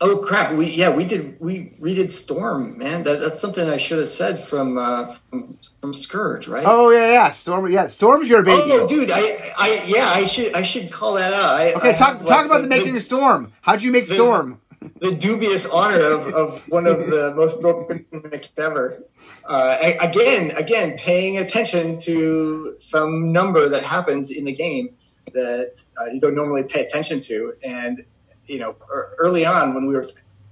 Oh 0.03 0.17
crap! 0.17 0.55
We 0.55 0.71
yeah 0.71 0.89
we 0.89 1.05
did 1.05 1.39
we 1.41 1.73
redid 1.79 2.11
Storm 2.11 2.79
man. 2.79 3.03
That, 3.03 3.21
that's 3.21 3.39
something 3.39 3.69
I 3.69 3.77
should 3.77 3.99
have 3.99 4.09
said 4.09 4.43
from 4.43 4.79
uh, 4.79 5.13
from, 5.13 5.59
from 5.83 5.93
Scourge, 5.93 6.49
right? 6.49 6.65
Oh 6.67 6.91
yeah, 6.91 7.13
yeah. 7.13 7.31
Storm. 7.33 7.71
Yeah, 7.71 7.87
Storm's 7.87 8.27
your 8.27 8.43
baby. 8.43 8.73
Oh, 8.73 8.87
dude, 8.87 9.11
I 9.11 9.53
I 9.59 9.85
yeah 9.87 10.09
I 10.09 10.25
should 10.25 10.55
I 10.55 10.63
should 10.63 10.91
call 10.91 11.15
that 11.15 11.35
out. 11.35 11.55
I, 11.55 11.75
okay, 11.75 11.91
I 11.91 11.93
talk 11.93 12.17
have, 12.17 12.21
talk 12.21 12.29
like, 12.29 12.47
about 12.47 12.63
the, 12.63 12.69
making 12.69 12.97
of 12.97 13.03
Storm. 13.03 13.53
How'd 13.61 13.83
you 13.83 13.93
make 13.93 14.09
the- 14.09 14.15
Storm? 14.15 14.61
the 15.01 15.13
dubious 15.13 15.67
honor 15.67 16.03
of, 16.03 16.35
of 16.35 16.69
one 16.71 16.87
of 16.87 17.07
the 17.07 17.35
most 17.37 17.61
broken 17.61 18.07
mechanics 18.11 18.49
ever. 18.57 19.05
Uh, 19.45 19.77
again, 20.01 20.53
again, 20.53 20.97
paying 20.97 21.37
attention 21.37 21.99
to 21.99 22.77
some 22.79 23.31
number 23.33 23.69
that 23.69 23.83
happens 23.83 24.31
in 24.31 24.45
the 24.45 24.53
game 24.53 24.97
that 25.35 25.83
uh, 26.01 26.07
you 26.07 26.21
don't 26.21 26.35
normally 26.35 26.65
pay 26.65 26.85
attention 26.85 27.21
to, 27.23 27.55
and 27.63 28.05
you 28.47 28.59
know, 28.59 28.77
ear- 28.93 29.15
early 29.19 29.47
on 29.47 29.75
when 29.75 29.87
we 29.87 29.95
were, 29.95 30.07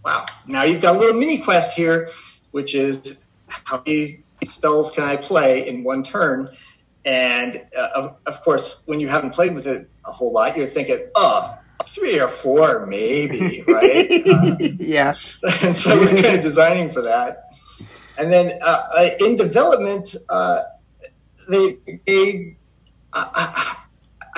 wow, 0.05 0.27
now 0.47 0.63
you've 0.63 0.81
got 0.81 0.97
a 0.97 0.99
little 0.99 1.19
mini 1.19 1.39
quest 1.39 1.77
here, 1.77 2.11
which 2.53 2.75
is 2.75 3.25
how 3.47 3.83
many 3.87 4.23
spells 4.45 4.91
can 4.93 5.05
I 5.05 5.17
play 5.17 5.69
in 5.69 5.83
one 5.83 6.03
turn? 6.03 6.55
And 7.05 7.65
uh, 7.77 7.89
of, 7.95 8.17
of 8.27 8.43
course, 8.43 8.83
when 8.87 9.01
you 9.01 9.09
haven't 9.09 9.31
played 9.31 9.55
with 9.55 9.67
it 9.67 9.89
a 10.07 10.13
whole 10.13 10.33
lot, 10.33 10.57
you're 10.57 10.67
thinking, 10.67 11.09
oh, 11.15 11.57
three 11.87 12.21
or 12.21 12.29
four, 12.29 12.87
maybe, 12.87 13.65
right? 13.69 14.09
Uh, 14.27 14.57
yeah. 14.79 15.15
and 15.63 15.75
so 15.75 15.99
we're 15.99 16.23
kind 16.23 16.37
of 16.37 16.43
designing 16.43 16.91
for 16.91 17.03
that. 17.03 17.55
And 18.17 18.33
then 18.33 18.59
uh, 18.63 18.83
uh, 18.97 19.09
in 19.21 19.37
development, 19.37 20.15
uh, 20.29 20.65
they, 21.49 21.79
they 22.07 22.57
I, 23.13 23.78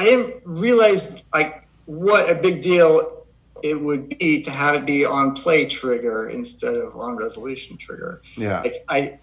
I, 0.00 0.04
didn't 0.04 0.42
realize 0.44 1.22
like 1.32 1.66
what 1.86 2.30
a 2.30 2.34
big 2.34 2.62
deal 2.62 3.26
it 3.62 3.80
would 3.80 4.18
be 4.18 4.42
to 4.42 4.50
have 4.50 4.74
it 4.74 4.86
be 4.86 5.04
on 5.04 5.34
play 5.34 5.66
trigger 5.66 6.28
instead 6.28 6.74
of 6.74 6.96
on 6.96 7.16
resolution 7.16 7.76
trigger. 7.76 8.22
Yeah. 8.36 8.62
Like 8.62 8.84
I, 8.88 9.18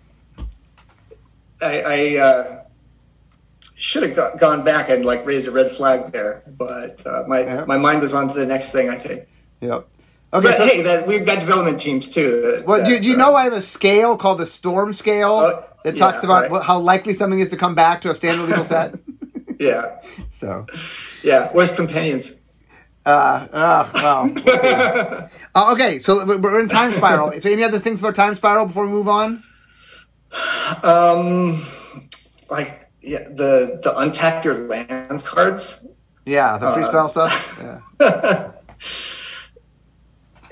I, 1.61 1.81
I 1.81 2.17
uh, 2.17 2.63
should 3.75 4.03
have 4.03 4.15
got, 4.15 4.39
gone 4.39 4.63
back 4.63 4.89
and 4.89 5.05
like 5.05 5.25
raised 5.25 5.47
a 5.47 5.51
red 5.51 5.71
flag 5.71 6.11
there, 6.11 6.43
but 6.47 7.05
uh, 7.05 7.23
my 7.27 7.41
Yeah. 7.41 7.65
my 7.65 7.77
mind 7.77 8.01
was 8.01 8.13
on 8.13 8.27
to 8.27 8.33
the 8.33 8.45
next 8.45 8.71
thing. 8.71 8.89
I 8.89 8.97
think. 8.97 9.27
Yep. 9.61 9.87
Okay. 10.33 10.43
But 10.47 10.57
So, 10.57 10.65
hey, 10.67 10.81
that, 10.81 11.07
we've 11.07 11.25
got 11.25 11.39
development 11.39 11.79
teams 11.79 12.09
too. 12.09 12.41
That, 12.41 12.65
well, 12.65 12.85
do, 12.85 12.91
that, 12.91 13.01
do 13.01 13.07
you 13.07 13.15
uh, 13.15 13.17
know 13.17 13.35
I 13.35 13.45
have 13.45 13.53
a 13.53 13.61
scale 13.61 14.17
called 14.17 14.39
the 14.39 14.45
Storm 14.45 14.93
Scale 14.93 15.31
Oh, 15.31 15.63
that 15.83 15.95
yeah, 15.95 15.99
talks 15.99 16.23
about 16.23 16.51
right. 16.51 16.63
how 16.63 16.79
likely 16.79 17.13
something 17.13 17.39
is 17.39 17.49
to 17.49 17.57
come 17.57 17.75
back 17.75 18.01
to 18.01 18.11
a 18.11 18.15
standard 18.15 18.47
legal 18.49 18.65
set? 18.65 18.95
Yeah, 19.59 19.99
so, 20.31 20.65
yeah. 21.23 21.49
Where's 21.51 21.71
companions? 21.73 22.39
uh, 23.05 23.47
uh, 23.53 23.89
well, 23.93 24.27
we'll. 24.33 25.29
Uh, 25.55 25.73
okay. 25.73 25.97
So 25.99 26.23
we're- 26.25 26.61
in 26.61 26.69
time 26.69 26.93
spiral. 26.93 27.31
So, 27.41 27.49
any 27.49 27.63
other 27.63 27.79
things 27.79 27.99
about 28.01 28.13
time 28.15 28.35
spiral 28.35 28.67
before 28.67 28.85
we 28.85 28.91
move 28.91 29.07
on? 29.07 29.41
um, 30.83 31.65
like 32.51 32.87
yeah, 33.01 33.23
the 33.29 33.79
the 33.81 33.93
untapped 33.97 34.45
your 34.45 34.53
lands 34.53 35.23
cards. 35.23 35.87
Yeah, 36.25 36.57
the 36.59 36.71
free 36.73 36.83
Uh, 36.83 36.89
spell 36.89 37.09
stuff. 37.09 37.59
Yeah. 37.99 38.51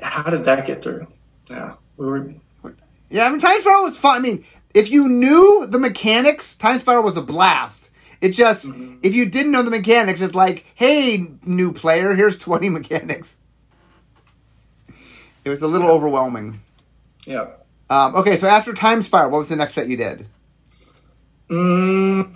How 0.01 0.29
did 0.29 0.45
that 0.45 0.65
get 0.65 0.81
through? 0.83 1.07
Yeah, 1.49 1.73
we 1.97 2.05
were. 2.05 2.33
Yeah, 3.09 3.25
I 3.25 3.29
mean, 3.29 3.39
Time 3.39 3.59
Spiral 3.61 3.83
was 3.83 3.97
fun. 3.97 4.15
I 4.17 4.19
mean, 4.19 4.45
if 4.73 4.89
you 4.91 5.07
knew 5.07 5.65
the 5.67 5.77
mechanics, 5.79 6.55
Time 6.55 6.79
Spiral 6.79 7.03
was 7.03 7.17
a 7.17 7.21
blast. 7.21 7.84
It 8.25 8.31
just, 8.31 8.65
Mm-hmm. 8.65 8.95
if 9.03 9.13
you 9.13 9.27
didn't 9.29 9.51
know 9.51 9.61
the 9.61 9.69
mechanics, 9.69 10.19
it's 10.19 10.33
like, 10.33 10.65
hey, 10.73 11.27
new 11.45 11.71
player, 11.71 12.15
here's 12.15 12.39
20 12.39 12.69
mechanics. 12.79 13.37
It 15.43 15.49
was 15.49 15.61
a 15.61 15.67
little 15.67 15.89
overwhelming. 15.89 16.59
Yeah. 17.27 17.49
Um, 17.87 18.15
okay, 18.15 18.35
so 18.35 18.47
after 18.47 18.73
Time 18.73 19.03
Spiral, 19.03 19.29
what 19.29 19.37
was 19.37 19.49
the 19.49 19.55
next 19.55 19.75
set 19.75 19.87
you 19.87 19.95
did? 19.95 20.27
Mm, 21.51 22.35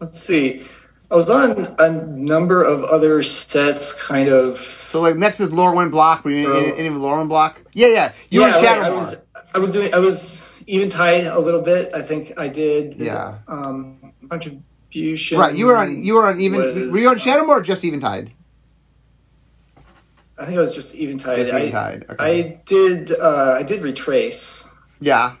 let's 0.00 0.18
see. 0.22 0.64
I 1.10 1.14
was 1.14 1.28
on 1.28 1.76
a 1.78 1.90
number 1.90 2.64
of 2.64 2.84
other 2.84 3.22
sets, 3.22 3.92
kind 3.92 4.30
of. 4.30 4.56
So, 4.58 5.02
like, 5.02 5.16
next 5.16 5.40
is 5.40 5.50
Lorwyn 5.50 5.90
Block. 5.90 6.24
Were 6.24 6.30
you 6.30 6.56
in 6.56 6.74
any, 6.78 6.88
of 6.88 6.94
Lorwyn 6.94 7.28
Block? 7.28 7.60
Yeah, 7.74 7.88
yeah. 7.88 8.12
You 8.30 8.40
were 8.40 8.48
yeah, 8.48 8.58
in 8.58 8.64
right, 8.64 8.90
I 8.90 8.90
was. 8.90 9.16
I 9.54 9.58
was 9.58 9.70
doing. 9.70 9.92
I 9.92 9.98
was 9.98 10.50
Eventide 10.66 11.26
a 11.26 11.38
little 11.38 11.60
bit. 11.60 11.94
I 11.94 12.00
think 12.00 12.32
I 12.38 12.48
did. 12.48 12.94
Yeah. 12.94 13.38
Um, 13.46 14.14
contribution. 14.90 15.38
Right, 15.38 15.54
you 15.54 15.66
were 15.66 15.76
on. 15.76 16.02
You 16.04 16.14
were 16.14 16.26
on 16.26 16.40
even. 16.40 16.58
was, 16.58 16.90
were 16.90 16.98
you 16.98 17.08
on 17.08 17.16
Shadowmoor 17.18 17.48
or 17.48 17.62
just 17.62 17.84
Eventide? 17.84 18.30
I 20.38 20.44
think 20.44 20.58
I 20.58 20.60
was 20.60 20.74
just 20.74 20.94
Eventide. 20.94 21.46
Just 21.46 21.56
Eventide, 21.56 22.04
okay. 22.10 22.16
I, 22.18 22.28
I 22.28 22.60
did. 22.66 23.12
Uh, 23.12 23.54
I 23.58 23.62
did 23.62 23.82
retrace 23.82 24.68
Yeah, 25.00 25.36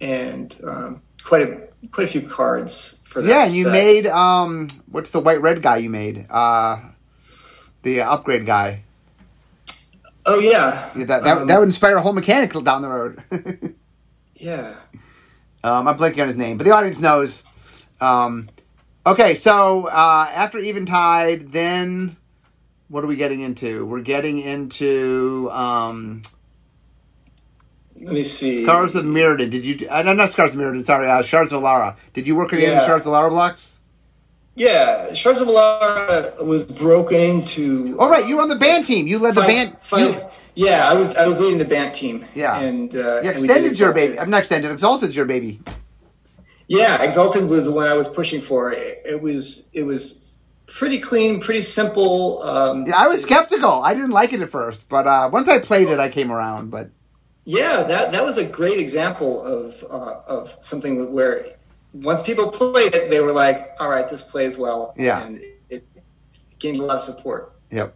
and 0.00 0.56
um, 0.66 1.02
quite 1.22 1.42
a 1.42 1.60
quite 1.90 2.04
a 2.08 2.10
few 2.10 2.22
cards 2.22 3.02
for 3.04 3.22
that. 3.22 3.28
yeah. 3.28 3.44
And 3.46 3.54
you 3.54 3.64
set. 3.64 3.72
made 3.72 4.06
um, 4.06 4.68
what's 4.90 5.10
the 5.10 5.20
white 5.20 5.42
red 5.42 5.62
guy 5.62 5.78
you 5.78 5.90
made? 5.90 6.26
Uh, 6.30 6.80
the 7.82 8.00
upgrade 8.02 8.46
guy. 8.46 8.82
Oh 10.26 10.38
yeah. 10.38 10.90
Yeah, 10.96 11.04
that 11.06 11.24
that, 11.24 11.38
Um, 11.38 11.48
that 11.48 11.58
would 11.58 11.68
inspire 11.68 11.96
a 11.96 12.02
whole 12.02 12.12
mechanic 12.12 12.52
down 12.64 12.82
the 12.82 12.88
road. 12.88 13.22
Yeah. 14.40 14.76
um, 15.64 15.88
I'm 15.88 15.98
blanking 15.98 16.22
on 16.22 16.28
his 16.28 16.36
name, 16.36 16.58
but 16.58 16.64
the 16.64 16.70
audience 16.70 17.00
knows. 17.00 17.42
Um, 18.00 18.48
okay, 19.06 19.34
so 19.34 19.86
uh, 19.86 20.30
after 20.32 20.58
Eventide, 20.58 21.52
then 21.52 22.16
what 22.88 23.04
are 23.04 23.06
we 23.08 23.16
getting 23.16 23.40
into? 23.40 23.84
We're 23.86 24.00
getting 24.02 24.38
into 24.38 25.50
um, 25.52 26.22
Let 28.00 28.14
me 28.14 28.22
see. 28.22 28.62
Scars 28.64 28.94
of 28.94 29.04
Mirrodin. 29.04 29.50
Did 29.50 29.64
you? 29.64 29.88
Uh, 29.88 30.02
no, 30.02 30.12
not 30.12 30.30
Scars 30.32 30.54
of 30.54 30.60
Mirrodin. 30.60 30.84
Sorry, 30.86 31.08
uh, 31.08 31.22
Shards 31.22 31.52
of 31.52 31.62
Alara. 31.62 31.96
Did 32.14 32.26
you 32.26 32.36
work 32.36 32.52
on 32.52 32.58
any 32.58 32.66
of 32.66 32.72
the 32.74 32.76
Yeah. 32.80 32.86
Shards 32.86 33.06
of 33.06 33.12
Alara 33.12 33.30
blocks? 33.30 33.78
Yeah, 34.54 35.12
Shards 35.14 35.40
of 35.40 35.48
Alara 35.48 36.44
was 36.44 36.64
broken 36.64 37.16
into. 37.20 37.96
Oh, 37.98 38.08
right, 38.10 38.26
you 38.26 38.36
were 38.36 38.42
on 38.42 38.48
the 38.48 38.56
Bant 38.56 38.86
team. 38.86 39.06
You 39.06 39.18
led 39.18 39.34
the 39.36 39.42
Bant. 39.42 39.76
you- 39.96 40.20
yeah, 40.54 40.88
I 40.90 40.94
was 40.94 41.14
I 41.14 41.24
was 41.24 41.38
leading 41.38 41.58
the 41.58 41.64
Bant 41.64 41.94
team. 41.94 42.24
Yeah. 42.34 42.58
and 42.58 42.92
uh, 42.92 42.98
yeah, 42.98 43.30
and 43.30 43.38
did 43.38 43.44
Extended's 43.44 43.78
your 43.78 43.92
baby. 43.92 44.18
I'm 44.18 44.30
not 44.30 44.40
Extended. 44.40 44.72
Exalted 44.72 45.14
your 45.14 45.24
baby. 45.26 45.60
Yeah, 46.68 47.02
Exalted 47.02 47.48
was 47.48 47.64
the 47.64 47.72
one 47.72 47.88
I 47.88 47.94
was 47.94 48.08
pushing 48.08 48.40
for. 48.40 48.72
It, 48.72 49.02
it 49.04 49.20
was 49.20 49.68
it 49.72 49.82
was 49.82 50.20
pretty 50.66 51.00
clean, 51.00 51.40
pretty 51.40 51.62
simple. 51.62 52.42
Um, 52.42 52.84
Yeah, 52.86 52.96
I 52.96 53.08
was 53.08 53.22
skeptical. 53.22 53.82
I 53.82 53.94
didn't 53.94 54.10
like 54.10 54.34
it 54.34 54.40
at 54.42 54.50
first, 54.50 54.86
but 54.88 55.06
uh, 55.06 55.30
once 55.32 55.48
I 55.48 55.58
played 55.58 55.88
it, 55.88 55.98
I 55.98 56.10
came 56.10 56.30
around. 56.30 56.70
But 56.70 56.90
Yeah, 57.46 57.82
that 57.84 58.12
that 58.12 58.24
was 58.24 58.36
a 58.36 58.44
great 58.44 58.78
example 58.78 59.42
of 59.42 59.82
uh, 59.90 60.20
of 60.26 60.56
something 60.60 61.10
where 61.12 61.46
once 61.94 62.22
people 62.22 62.50
played 62.50 62.94
it, 62.94 63.08
they 63.08 63.20
were 63.20 63.32
like, 63.32 63.74
"All 63.80 63.88
right, 63.88 64.08
this 64.08 64.22
plays 64.22 64.58
well." 64.58 64.94
Yeah. 64.96 65.24
and 65.24 65.40
it 65.70 65.86
gained 66.58 66.76
a 66.76 66.82
lot 66.82 66.98
of 66.98 67.04
support. 67.04 67.52
Yep. 67.70 67.94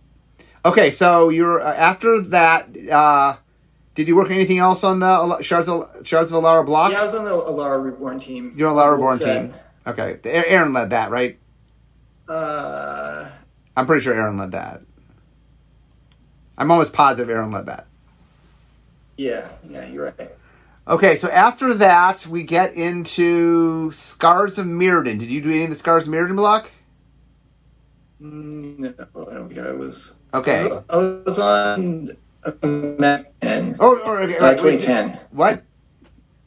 Okay, 0.65 0.91
so 0.91 1.29
you're 1.29 1.61
uh, 1.61 1.75
after 1.75 2.21
that. 2.21 2.69
Did 3.95 4.09
you 4.09 4.17
work 4.17 4.31
anything 4.31 4.59
else 4.59 4.85
on 4.85 5.01
the 5.01 5.43
Shards 5.43 5.69
of 5.69 6.07
Shards 6.07 6.33
of 6.33 6.43
Alara 6.43 6.65
block? 6.65 6.93
Yeah, 6.93 7.01
I 7.01 7.05
was 7.05 7.15
on 7.15 7.25
the 7.25 7.31
Alara 7.31 7.83
Reborn 7.85 8.21
team. 8.21 8.53
You're 8.57 8.71
on 8.71 8.77
Alara 8.77 8.93
Reborn 8.93 9.19
team. 9.19 9.55
Okay, 9.87 10.19
Aaron 10.25 10.73
led 10.73 10.91
that, 10.91 11.11
right? 11.11 11.39
Uh, 12.29 13.29
I'm 13.77 13.87
pretty 13.87 14.03
sure 14.03 14.15
Aaron 14.15 14.39
led 14.39 14.53
that. 14.53 14.81
I'm 16.57 16.71
almost 16.71 16.93
positive 16.93 17.29
Aaron 17.29 17.51
led 17.51 17.67
that. 17.67 17.87
yeah, 19.17 19.49
yeah, 19.69 19.87
you're 19.87 20.13
right. 20.17 20.31
Okay, 20.89 21.17
so 21.17 21.29
after 21.31 21.75
that, 21.75 22.27
we 22.27 22.43
get 22.45 22.75
into 22.75 23.91
Scars 23.93 24.59
of 24.59 24.67
Mirrodin. 24.67 25.19
Did 25.19 25.31
you 25.31 25.41
do 25.41 25.51
any 25.51 25.65
of 25.65 25.71
the 25.71 25.77
Scars 25.77 26.07
of 26.09 26.13
Mirrodin 26.15 26.37
block? 26.37 26.71
Mm, 28.21 28.79
No, 28.79 28.95
I 29.31 29.35
don't 29.35 29.49
think 29.49 29.61
I 29.61 29.73
was. 29.73 30.15
Okay. 30.35 30.71
I 30.91 30.97
was 30.97 31.39
on 31.39 32.17
Magic 32.63 33.33
10. 33.41 33.77
Oh, 33.81 33.97
okay, 33.99 34.37
Uh, 34.37 34.41
right, 34.41 34.63
wait, 34.63 34.81
2010. 34.81 35.21
What? 35.33 35.63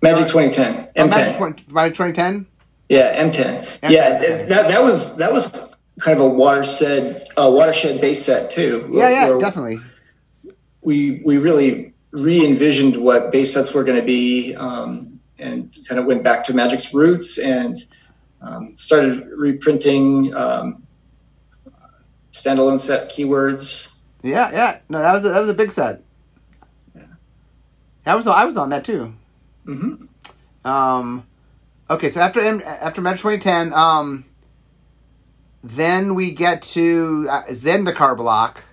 Magic 0.02 0.28
2010. 0.28 0.90
Oh, 0.96 1.04
M10. 1.04 1.10
Magic 1.10 1.38
20, 1.38 1.64
Magic 1.72 1.94
2010? 1.96 2.48
Yeah, 2.90 3.24
M10. 3.24 3.66
M10, 3.82 3.90
yeah, 3.90 4.20
okay. 4.22 4.46
that 4.50 4.68
that 4.68 4.84
was 4.84 5.18
that 5.18 5.34
was 5.34 5.52
kind 6.00 6.20
of 6.20 6.26
a 6.26 6.28
watershed 6.30 7.28
uh, 7.38 7.50
watershed 7.50 8.00
base 8.02 8.24
set 8.24 8.52
too. 8.52 8.88
Yeah, 8.92 9.10
yeah, 9.10 9.40
definitely. 9.40 9.80
We 10.82 11.22
we 11.26 11.38
really 11.40 11.94
re 12.12 12.46
envisioned 12.46 12.96
what 12.98 13.32
base 13.32 13.54
sets 13.54 13.74
were 13.74 13.84
going 13.84 14.00
to 14.00 14.06
be, 14.06 14.54
um, 14.56 15.20
and 15.40 15.76
kind 15.88 16.00
of 16.00 16.06
went 16.06 16.24
back 16.24 16.46
to 16.46 16.54
Magic's 16.54 16.94
roots 16.94 17.40
and 17.40 17.84
um, 18.42 18.78
started 18.78 19.28
reprinting 19.36 20.36
um, 20.36 20.84
standalone 22.32 22.80
set 22.80 23.10
keywords. 23.10 23.95
Yeah, 24.26 24.52
yeah. 24.52 24.80
No, 24.90 25.00
that 25.00 25.14
was 25.14 25.26
a, 25.26 25.30
that 25.30 25.40
was 25.40 25.50
a 25.50 25.54
big 25.54 25.72
set. 25.72 26.02
Yeah. 26.96 27.04
That 28.04 28.16
was 28.16 28.28
I 28.28 28.46
was 28.46 28.58
on 28.58 28.70
that 28.72 28.84
too. 28.84 29.14
hmm 29.66 30.06
Um, 30.64 31.28
okay, 31.90 32.10
so 32.10 32.22
after 32.22 32.42
after 32.64 33.02
Magic 33.02 33.22
2010, 33.22 33.74
um, 33.74 34.26
then 35.64 36.16
we 36.16 36.34
get 36.34 36.64
to 36.64 37.28
uh, 37.30 37.44
Zendikar 37.50 38.18
block. 38.18 38.64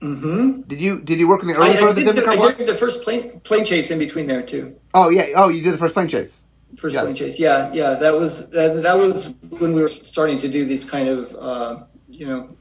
Mm-hmm. 0.00 0.62
Did 0.62 0.80
you 0.80 1.00
did 1.00 1.18
you 1.18 1.26
work 1.26 1.42
in 1.42 1.48
the 1.48 1.54
early 1.54 1.70
I, 1.70 1.72
part 1.72 1.82
I 1.82 1.90
of 1.90 1.96
the 1.96 2.04
did 2.04 2.16
the, 2.16 2.22
Zendikar 2.22 2.52
I 2.52 2.52
did 2.52 2.66
the 2.68 2.76
first 2.76 3.02
plane 3.02 3.40
Planechase 3.40 3.90
in 3.90 3.98
between 3.98 4.26
there 4.26 4.42
too. 4.42 4.76
Oh 4.92 5.08
yeah. 5.08 5.26
Oh, 5.34 5.48
you 5.48 5.62
did 5.62 5.72
the 5.72 5.78
first 5.78 5.94
Planechase. 5.94 6.42
First 6.76 6.94
Yes. 6.94 7.06
Planechase, 7.06 7.38
yeah, 7.38 7.72
yeah. 7.72 7.94
That 7.94 8.14
was 8.14 8.50
that, 8.50 8.82
that 8.82 8.98
was 8.98 9.28
when 9.58 9.72
we 9.72 9.80
were 9.80 9.88
starting 9.88 10.38
to 10.38 10.48
do 10.48 10.64
these 10.64 10.84
kind 10.84 11.08
of 11.08 11.34
uh, 11.34 11.84
you 12.08 12.26
know 12.26 12.56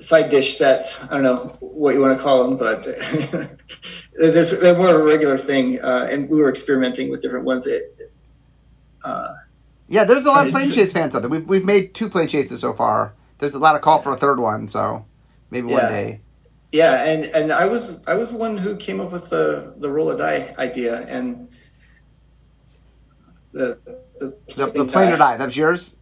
side 0.00 0.30
dish 0.30 0.56
sets. 0.58 1.04
I 1.04 1.14
don't 1.14 1.22
know 1.22 1.56
what 1.60 1.94
you 1.94 2.00
want 2.00 2.16
to 2.16 2.22
call 2.22 2.44
them, 2.44 2.56
but 2.56 2.84
there's, 4.14 4.50
they're 4.60 4.76
more 4.76 4.88
of 4.90 5.00
a 5.00 5.02
regular 5.04 5.38
thing, 5.38 5.80
uh, 5.80 6.08
and 6.10 6.28
we 6.28 6.40
were 6.40 6.48
experimenting 6.50 7.10
with 7.10 7.22
different 7.22 7.44
ones. 7.44 7.64
That, 7.64 8.10
uh, 9.04 9.34
Yeah, 9.88 10.04
there's 10.04 10.26
a 10.26 10.30
lot 10.30 10.46
of 10.46 10.52
Planechase 10.52 10.92
fans 10.92 11.14
out 11.14 11.22
there. 11.22 11.30
We've 11.30 11.48
we've 11.48 11.64
made 11.64 11.94
two 11.94 12.08
Planechases 12.08 12.58
so 12.58 12.72
far. 12.74 13.14
There's 13.38 13.54
a 13.54 13.58
lot 13.58 13.76
of 13.76 13.82
call 13.82 14.00
for 14.02 14.12
a 14.12 14.16
third 14.16 14.40
one, 14.40 14.68
so 14.68 15.06
maybe 15.50 15.68
one 15.68 15.88
day. 15.88 16.20
yeah, 16.72 17.04
and, 17.04 17.26
and 17.26 17.52
I 17.52 17.66
was 17.66 18.04
I 18.06 18.14
was 18.14 18.32
the 18.32 18.38
one 18.38 18.56
who 18.58 18.76
came 18.76 19.00
up 19.00 19.12
with 19.12 19.30
the 19.30 19.74
the 19.78 19.90
roll 19.90 20.10
a 20.10 20.18
die 20.18 20.54
idea 20.58 21.02
and 21.06 21.48
the 23.52 23.78
the, 24.20 24.36
The, 24.54 24.66
the 24.66 24.84
planar 24.86 25.18
die. 25.18 25.36
That 25.36 25.44
was 25.46 25.56
yours. 25.56 25.96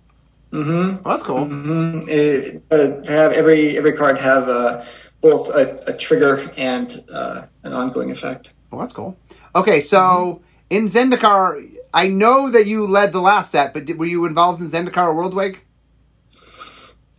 Mm-hmm. 0.56 1.02
Well, 1.02 1.14
that's 1.16 1.22
cool. 1.22 1.44
hmm 1.44 2.00
It, 2.08 2.62
uh, 2.70 3.02
to 3.02 3.12
have 3.12 3.32
every 3.32 3.76
every 3.76 3.92
card 3.92 4.18
have 4.18 4.48
uh, 4.48 4.84
both 5.20 5.54
a, 5.54 5.82
a 5.86 5.92
trigger 5.92 6.50
and 6.56 7.04
uh, 7.12 7.42
an 7.62 7.72
ongoing 7.72 8.10
effect. 8.10 8.54
Well, 8.70 8.80
that's 8.80 8.92
cool. 8.92 9.16
Okay, 9.54 9.80
so 9.80 10.42
in 10.70 10.86
Zendikar, 10.86 11.62
I 11.92 12.08
know 12.08 12.50
that 12.50 12.66
you 12.66 12.86
led 12.86 13.12
the 13.12 13.20
last 13.20 13.52
set, 13.52 13.74
but 13.74 13.84
did, 13.86 13.98
were 13.98 14.06
you 14.06 14.24
involved 14.26 14.62
in 14.62 14.68
Zendikar 14.68 15.08
or 15.08 15.14
Worldwake? 15.14 15.58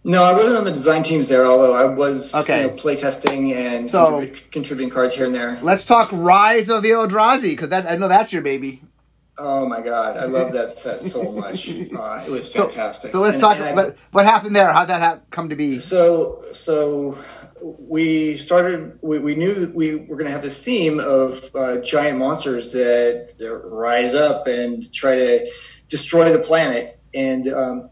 No, 0.04 0.24
I 0.24 0.32
wasn't 0.34 0.58
on 0.58 0.64
the 0.64 0.72
design 0.72 1.04
teams 1.04 1.28
there, 1.28 1.46
although 1.46 1.74
I 1.76 1.84
was 1.84 2.34
Okay. 2.34 2.62
you 2.64 2.68
know, 2.70 2.74
playtesting 2.76 3.54
and 3.54 3.88
So- 3.90 4.06
contribut- 4.22 4.52
contributing 4.52 4.90
cards 4.90 5.16
here 5.16 5.26
and 5.26 5.36
there. 5.36 5.60
Let's 5.62 5.84
talk 5.84 6.10
Rise 6.14 6.70
of 6.70 6.82
the 6.82 6.92
Eldrazi 6.92 7.42
because 7.52 7.70
that 7.70 7.86
I 7.92 7.98
know 7.98 8.08
that's 8.08 8.32
your 8.32 8.42
baby. 8.42 8.82
Oh 9.40 9.68
my 9.68 9.82
god, 9.82 10.18
I 10.18 10.26
love 10.26 10.54
that 10.54 10.72
set 10.80 11.00
so 11.02 11.32
much. 11.32 11.70
Uh, 11.70 12.24
it 12.26 12.30
was 12.32 12.50
fantastic. 12.50 13.12
So 13.12 13.20
let's 13.22 13.36
And- 13.36 13.42
talk. 13.42 13.58
and 13.58 13.80
I- 13.80 13.94
What, 14.12 14.26
happened 14.26 14.56
there? 14.56 14.72
How'd 14.72 14.88
that 14.90 15.02
ha- 15.02 15.20
come 15.30 15.50
to 15.50 15.56
be? 15.56 15.80
So, 15.80 16.44
so 16.54 17.18
we 17.62 18.38
started. 18.38 18.98
We, 19.02 19.20
we 19.20 19.36
knew 19.36 19.54
that 19.54 19.76
we 19.76 19.96
were 19.96 20.16
going 20.16 20.26
to 20.26 20.32
have 20.32 20.42
this 20.42 20.64
theme 20.64 21.00
of 21.00 21.50
uh, 21.56 21.78
giant 21.82 22.18
monsters 22.18 22.72
that, 22.72 23.36
that 23.38 23.56
rise 23.66 24.14
up 24.16 24.48
and 24.48 24.92
try 24.92 25.16
to 25.16 25.52
destroy 25.88 26.32
the 26.34 26.40
planet. 26.40 27.00
And 27.14 27.48
um, 27.54 27.90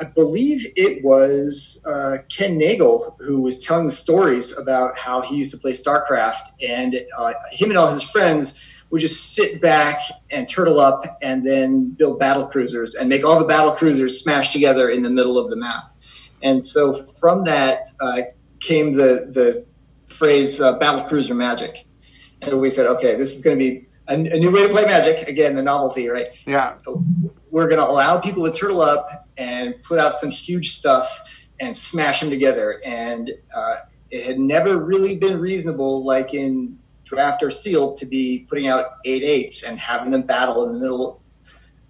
I 0.00 0.04
believe 0.04 0.66
it 0.76 1.04
was 1.04 1.82
uh, 1.86 2.18
Ken 2.28 2.58
Nagel 2.58 3.16
who 3.20 3.40
was 3.40 3.60
telling 3.60 3.86
the 3.86 3.92
stories 3.92 4.56
about 4.56 4.98
how 4.98 5.20
he 5.22 5.36
used 5.36 5.52
to 5.52 5.56
play 5.58 5.72
StarCraft, 5.72 6.42
and 6.66 6.96
uh, 7.16 7.32
him 7.52 7.70
and 7.70 7.78
all 7.78 7.92
his 7.94 8.02
friends 8.02 8.60
would 8.94 9.00
just 9.00 9.34
sit 9.34 9.60
back 9.60 10.02
and 10.30 10.48
turtle 10.48 10.78
up, 10.78 11.18
and 11.20 11.44
then 11.44 11.90
build 11.90 12.20
battle 12.20 12.46
cruisers 12.46 12.94
and 12.94 13.08
make 13.08 13.24
all 13.24 13.40
the 13.40 13.44
battle 13.44 13.72
cruisers 13.72 14.22
smash 14.22 14.52
together 14.52 14.88
in 14.88 15.02
the 15.02 15.10
middle 15.10 15.36
of 15.36 15.50
the 15.50 15.56
map. 15.56 15.92
And 16.40 16.64
so 16.64 16.92
from 16.92 17.42
that 17.44 17.88
uh, 18.00 18.22
came 18.60 18.92
the 18.92 19.26
the 19.32 19.66
phrase 20.06 20.60
uh, 20.60 20.78
battle 20.78 21.08
cruiser 21.08 21.34
magic. 21.34 21.86
And 22.40 22.60
we 22.60 22.70
said, 22.70 22.86
okay, 22.86 23.16
this 23.16 23.34
is 23.34 23.42
going 23.42 23.58
to 23.58 23.64
be 23.64 23.88
a, 24.06 24.14
a 24.14 24.38
new 24.38 24.52
way 24.52 24.62
to 24.62 24.68
play 24.68 24.84
magic. 24.84 25.28
Again, 25.28 25.56
the 25.56 25.62
novelty, 25.64 26.08
right? 26.08 26.28
Yeah. 26.46 26.78
We're 27.50 27.66
going 27.66 27.80
to 27.80 27.88
allow 27.88 28.20
people 28.20 28.44
to 28.44 28.52
turtle 28.52 28.80
up 28.80 29.28
and 29.36 29.82
put 29.82 29.98
out 29.98 30.14
some 30.14 30.30
huge 30.30 30.70
stuff 30.70 31.08
and 31.58 31.76
smash 31.76 32.20
them 32.20 32.30
together. 32.30 32.80
And 32.84 33.28
uh, 33.52 33.76
it 34.08 34.24
had 34.24 34.38
never 34.38 34.78
really 34.78 35.16
been 35.16 35.40
reasonable, 35.40 36.04
like 36.04 36.32
in 36.32 36.78
draft 37.04 37.42
or 37.42 37.50
sealed, 37.50 37.98
to 37.98 38.06
be 38.06 38.46
putting 38.48 38.68
out 38.68 38.96
eight 39.04 39.22
eights 39.22 39.62
and 39.62 39.78
having 39.78 40.10
them 40.10 40.22
battle 40.22 40.66
in 40.66 40.74
the 40.74 40.80
middle 40.80 41.22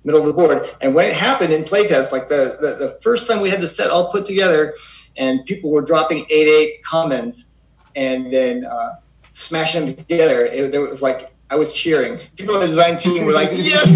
middle 0.04 0.20
of 0.20 0.26
the 0.26 0.32
board. 0.32 0.68
And 0.80 0.94
when 0.94 1.08
it 1.08 1.16
happened 1.16 1.52
in 1.52 1.64
playtest, 1.64 2.12
like 2.12 2.28
the, 2.28 2.56
the, 2.60 2.86
the 2.86 2.88
first 3.02 3.26
time 3.26 3.40
we 3.40 3.50
had 3.50 3.60
the 3.60 3.66
set 3.66 3.90
all 3.90 4.12
put 4.12 4.26
together 4.26 4.74
and 5.16 5.44
people 5.46 5.70
were 5.70 5.82
dropping 5.82 6.26
8-8 6.26 6.82
commons 6.82 7.48
and 7.96 8.32
then 8.32 8.64
uh, 8.64 8.96
smashing 9.32 9.86
them 9.86 9.96
together, 9.96 10.44
it, 10.44 10.72
there 10.72 10.82
was 10.82 11.00
like, 11.00 11.32
I 11.50 11.56
was 11.56 11.72
cheering. 11.72 12.20
People 12.36 12.54
on 12.54 12.60
the 12.60 12.66
design 12.66 12.96
team 12.96 13.24
were 13.24 13.32
like, 13.32 13.50
yes, 13.54 13.90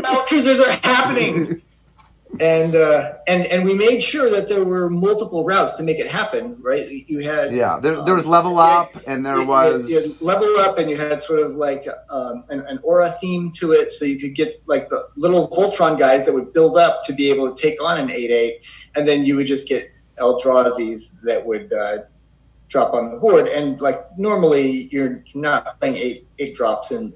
battle 0.00 0.22
cruisers 0.22 0.60
are 0.60 0.72
happening. 0.82 1.62
And, 2.40 2.74
uh, 2.74 3.18
and 3.26 3.44
and 3.46 3.64
we 3.64 3.74
made 3.74 4.02
sure 4.02 4.30
that 4.30 4.48
there 4.48 4.64
were 4.64 4.88
multiple 4.88 5.44
routes 5.44 5.74
to 5.74 5.82
make 5.82 5.98
it 5.98 6.10
happen, 6.10 6.56
right? 6.62 6.88
You 7.06 7.18
had 7.20 7.52
Yeah. 7.52 7.78
There, 7.80 8.02
there 8.04 8.14
was 8.14 8.24
um, 8.24 8.30
level 8.30 8.58
up, 8.58 8.96
and 9.06 9.24
there 9.24 9.34
you- 9.36 9.42
you- 9.42 9.46
was. 9.48 9.90
you 9.90 10.00
had 10.00 10.20
level 10.22 10.56
up, 10.58 10.78
and 10.78 10.88
you 10.90 10.96
had 10.96 11.22
sort 11.22 11.40
of 11.40 11.56
like 11.56 11.86
um, 12.08 12.44
an, 12.48 12.60
an 12.60 12.80
aura 12.82 13.10
theme 13.10 13.52
to 13.56 13.72
it, 13.72 13.90
so 13.92 14.06
you 14.06 14.18
could 14.18 14.34
get 14.34 14.62
like 14.66 14.88
the 14.88 15.08
little 15.14 15.46
Voltron 15.50 15.98
guys 15.98 16.24
that 16.24 16.32
would 16.32 16.54
build 16.54 16.78
up 16.78 17.04
to 17.04 17.12
be 17.12 17.30
able 17.30 17.52
to 17.54 17.62
take 17.62 17.82
on 17.82 18.00
an 18.00 18.10
eight 18.10 18.30
eight, 18.30 18.60
and 18.94 19.06
then 19.06 19.26
you 19.26 19.36
would 19.36 19.46
just 19.46 19.68
get 19.68 19.90
Eldrazi's 20.18 21.12
that 21.24 21.44
would 21.44 21.70
uh, 21.72 21.98
drop 22.68 22.94
on 22.94 23.10
the 23.12 23.18
board. 23.18 23.46
And 23.48 23.78
like 23.80 24.16
normally, 24.18 24.88
you're 24.90 25.22
not 25.34 25.78
playing 25.80 25.96
eight 25.96 26.26
eight 26.38 26.54
drops 26.54 26.92
in 26.92 27.12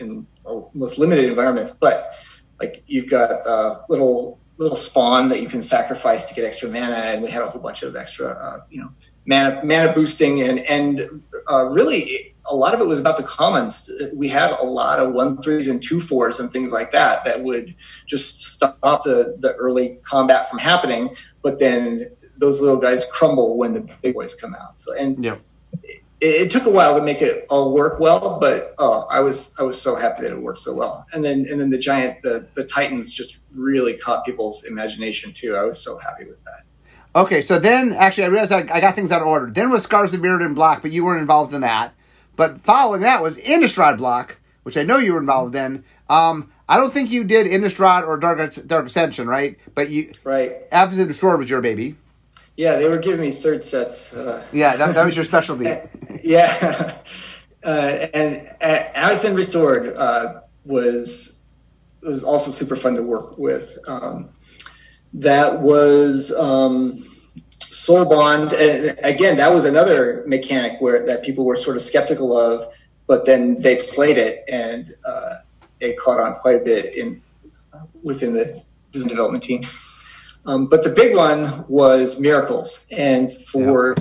in 0.00 0.26
most 0.72 0.98
limited 0.98 1.26
environments, 1.26 1.72
but 1.72 2.12
like 2.60 2.82
you've 2.86 3.10
got 3.10 3.46
uh, 3.46 3.80
little 3.90 4.38
little 4.56 4.76
spawn 4.76 5.28
that 5.30 5.40
you 5.40 5.48
can 5.48 5.62
sacrifice 5.62 6.26
to 6.26 6.34
get 6.34 6.44
extra 6.44 6.68
mana, 6.68 6.96
and 6.96 7.22
we 7.22 7.30
had 7.30 7.42
a 7.42 7.46
whole 7.46 7.60
bunch 7.60 7.82
of 7.82 7.96
extra, 7.96 8.28
uh, 8.28 8.60
you 8.70 8.80
know, 8.80 8.90
mana 9.26 9.60
mana 9.64 9.92
boosting, 9.92 10.42
and 10.42 10.60
and 10.60 11.22
uh, 11.50 11.64
really 11.66 12.34
a 12.46 12.54
lot 12.54 12.74
of 12.74 12.80
it 12.80 12.86
was 12.86 12.98
about 12.98 13.16
the 13.16 13.22
commons. 13.22 13.90
We 14.14 14.28
had 14.28 14.52
a 14.52 14.64
lot 14.64 14.98
of 14.98 15.12
one 15.12 15.40
threes 15.40 15.66
and 15.66 15.82
two 15.82 16.00
fours 16.00 16.40
and 16.40 16.52
things 16.52 16.72
like 16.72 16.92
that 16.92 17.24
that 17.24 17.42
would 17.42 17.74
just 18.06 18.44
stop 18.44 19.04
the 19.04 19.36
the 19.40 19.54
early 19.54 19.98
combat 20.04 20.50
from 20.50 20.58
happening, 20.58 21.16
but 21.42 21.58
then 21.58 22.10
those 22.36 22.60
little 22.60 22.78
guys 22.78 23.04
crumble 23.10 23.56
when 23.56 23.74
the 23.74 23.88
big 24.02 24.14
boys 24.14 24.34
come 24.34 24.54
out. 24.54 24.78
So 24.78 24.94
and 24.94 25.22
Yeah. 25.22 25.36
It 26.24 26.50
took 26.50 26.64
a 26.64 26.70
while 26.70 26.98
to 26.98 27.04
make 27.04 27.20
it 27.20 27.44
all 27.50 27.74
work 27.74 28.00
well, 28.00 28.38
but 28.40 28.74
oh, 28.78 29.06
I 29.10 29.20
was 29.20 29.52
I 29.58 29.62
was 29.62 29.80
so 29.80 29.94
happy 29.94 30.22
that 30.22 30.32
it 30.32 30.40
worked 30.40 30.60
so 30.60 30.72
well. 30.72 31.04
And 31.12 31.22
then 31.22 31.46
and 31.50 31.60
then 31.60 31.68
the 31.68 31.78
giant 31.78 32.22
the 32.22 32.46
the 32.54 32.64
Titans 32.64 33.12
just 33.12 33.40
really 33.52 33.98
caught 33.98 34.24
people's 34.24 34.64
imagination 34.64 35.34
too. 35.34 35.54
I 35.54 35.64
was 35.64 35.78
so 35.78 35.98
happy 35.98 36.24
with 36.24 36.42
that. 36.44 36.64
Okay, 37.14 37.42
so 37.42 37.58
then 37.58 37.92
actually 37.92 38.24
I 38.24 38.28
realized 38.28 38.52
I, 38.52 38.60
I 38.72 38.80
got 38.80 38.94
things 38.94 39.10
out 39.12 39.20
of 39.20 39.28
order. 39.28 39.50
Then 39.50 39.68
was 39.68 39.82
Scars 39.82 40.14
of 40.14 40.20
Mirrodin 40.20 40.54
Block, 40.54 40.80
but 40.80 40.92
you 40.92 41.04
weren't 41.04 41.20
involved 41.20 41.52
in 41.52 41.60
that. 41.60 41.92
But 42.36 42.62
following 42.62 43.02
that 43.02 43.22
was 43.22 43.36
Innistrad 43.36 43.98
Block, 43.98 44.38
which 44.62 44.78
I 44.78 44.82
know 44.82 44.96
you 44.96 45.12
were 45.12 45.20
involved 45.20 45.54
in. 45.54 45.84
Um, 46.08 46.50
I 46.70 46.78
don't 46.78 46.92
think 46.92 47.12
you 47.12 47.24
did 47.24 47.46
Innistrad 47.46 48.06
or 48.06 48.16
Dark, 48.16 48.54
Dark 48.66 48.86
Ascension, 48.86 49.28
right? 49.28 49.58
But 49.74 49.90
you 49.90 50.12
Right. 50.24 50.70
Avacyn 50.70 51.06
Restored 51.06 51.38
was 51.38 51.50
your 51.50 51.60
baby. 51.60 51.96
Yeah, 52.56 52.76
they 52.76 52.88
were 52.88 52.98
giving 52.98 53.20
me 53.20 53.32
third 53.32 53.64
sets. 53.64 54.14
Uh, 54.14 54.44
Yeah, 54.52 54.76
that, 54.76 54.94
that 54.94 55.04
was 55.04 55.16
your 55.16 55.24
specialty. 55.24 55.64
yeah. 56.22 56.98
Uh, 57.64 58.06
and 58.14 58.48
uh, 58.60 58.84
Avacyn 58.94 59.34
Restored 59.34 59.88
uh, 59.96 60.42
was 60.64 61.40
was 62.02 62.22
also 62.22 62.50
super 62.50 62.76
fun 62.76 62.94
to 62.96 63.02
work 63.02 63.38
with. 63.38 63.78
Um, 63.88 64.28
that 65.14 65.60
was 65.60 66.30
um, 66.32 67.08
Soul 67.60 68.04
Bond. 68.04 68.52
And 68.52 68.98
again, 69.02 69.38
that 69.38 69.52
was 69.52 69.64
another 69.64 70.22
mechanic 70.26 70.80
where 70.80 71.06
that 71.06 71.24
people 71.24 71.44
were 71.44 71.56
sort 71.56 71.76
of 71.76 71.82
skeptical 71.82 72.36
of, 72.36 72.72
but 73.06 73.24
then 73.24 73.60
they 73.60 73.76
played 73.76 74.18
it 74.18 74.44
and 74.48 74.94
uh, 75.04 75.36
it 75.80 75.98
caught 75.98 76.20
on 76.20 76.34
quite 76.34 76.56
a 76.56 76.64
bit 76.64 76.94
in 76.94 77.22
within 78.02 78.34
the 78.34 78.62
development 78.92 79.42
team. 79.42 79.62
Um, 80.46 80.66
but 80.66 80.84
the 80.84 80.90
big 80.90 81.16
one 81.16 81.64
was 81.68 82.20
Miracles, 82.20 82.86
and 82.90 83.30
for 83.32 83.94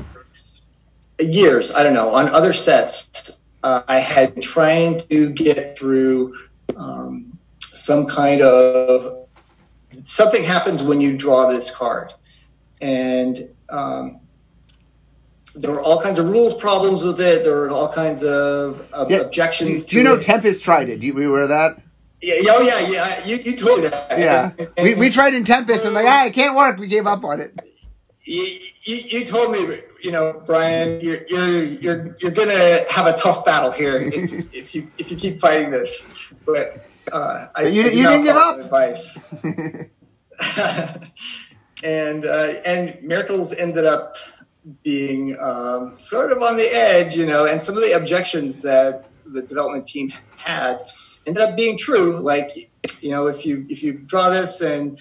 years, 1.20 1.72
I 1.72 1.84
don't 1.84 1.94
know, 1.94 2.14
on 2.16 2.30
other 2.30 2.52
sets, 2.54 3.40
uh, 3.64 3.84
I 3.88 4.00
had 4.00 4.34
been 4.34 4.44
trying 4.44 5.00
to 5.10 5.30
get 5.30 5.78
through 5.78 6.36
um, 6.76 7.38
some 7.62 8.08
kind 8.08 8.42
of 8.42 9.28
something 10.04 10.44
happens 10.44 10.84
when 10.84 11.00
you 11.00 11.18
draw 11.18 11.50
this 11.50 11.74
card, 11.74 12.14
and 12.82 13.50
um, 13.70 14.20
there 15.56 15.72
were 15.72 15.82
all 15.82 16.02
kinds 16.02 16.20
of 16.20 16.30
rules 16.30 16.56
problems 16.56 17.04
with 17.04 17.22
it. 17.22 17.44
There 17.44 17.56
were 17.56 17.70
all 17.70 17.92
kinds 17.92 18.24
of 18.24 18.88
uh, 18.92 19.06
Yeah, 19.08 19.18
objections. 19.20 19.86
Do 19.86 19.98
you 19.98 20.04
know 20.04 20.16
it. 20.16 20.24
Tempest 20.24 20.62
tried 20.62 20.90
it? 20.90 21.00
Do 21.00 21.08
you, 21.08 21.14
were 21.14 21.22
you 21.22 21.30
aware 21.30 21.44
of 21.44 21.50
that? 21.50 21.83
Yeah, 22.26 22.54
oh 22.54 22.62
yeah, 22.62 22.80
yeah. 22.80 23.26
You, 23.26 23.36
you 23.36 23.58
told 23.58 23.82
me 23.82 23.88
that. 23.88 24.18
Yeah. 24.18 24.52
And- 24.58 24.70
We, 24.78 24.92
and- 24.94 25.00
we 25.00 25.10
tried 25.10 25.34
in 25.34 25.44
Tempest 25.44 25.84
and 25.86 25.94
like, 25.94 26.06
ah, 26.08 26.26
it 26.26 26.34
can't 26.34 26.56
work. 26.56 26.78
We 26.78 26.88
gave 26.88 27.06
up 27.06 27.24
on 27.26 27.42
it. 27.42 27.54
you, 28.24 28.44
you, 28.86 28.96
you 28.96 29.26
told 29.26 29.52
me, 29.52 29.80
you 30.02 30.12
know, 30.12 30.42
Brian, 30.46 31.02
you're 31.02 31.26
you're 31.28 31.64
you're 31.64 32.18
you're 32.22 32.32
gonna 32.32 32.86
have 32.90 33.08
a 33.08 33.18
tough 33.18 33.44
battle 33.44 33.72
here 33.72 33.98
if, 33.98 34.14
if 34.56 34.74
you 34.76 34.88
if 34.98 35.12
you 35.12 35.18
keep 35.18 35.40
fighting 35.40 35.70
this. 35.70 36.06
But 36.46 36.86
uh, 37.12 37.48
I, 37.56 37.64
you- 37.64 37.84
did 37.84 37.94
you 37.96 38.08
didn't 38.08 38.24
give 38.24 38.38
up. 38.38 38.60
Advice. 38.60 39.20
and 41.84 42.26
uh, 42.26 42.54
and 42.66 43.02
miracles 43.04 43.54
ended 43.54 43.86
up 43.86 44.16
being 44.84 45.38
um, 45.40 45.94
sort 45.96 46.32
of 46.32 46.42
on 46.42 46.56
the 46.56 46.74
edge, 46.74 47.18
you 47.18 47.26
know, 47.26 47.46
and 47.46 47.62
some 47.62 47.76
of 47.76 47.82
the 47.82 47.92
objections 47.92 48.60
that 48.62 49.12
the 49.26 49.42
development 49.42 49.88
team 49.88 50.12
had 50.38 50.80
ended 51.26 51.42
up 51.44 51.56
being 51.56 51.78
true. 51.78 52.18
Like, 52.20 52.72
you 53.02 53.12
know, 53.12 53.28
if 53.28 53.46
you 53.46 53.66
if 53.70 53.84
you 53.84 53.94
draw 53.94 54.30
this 54.30 54.62
and 54.62 55.00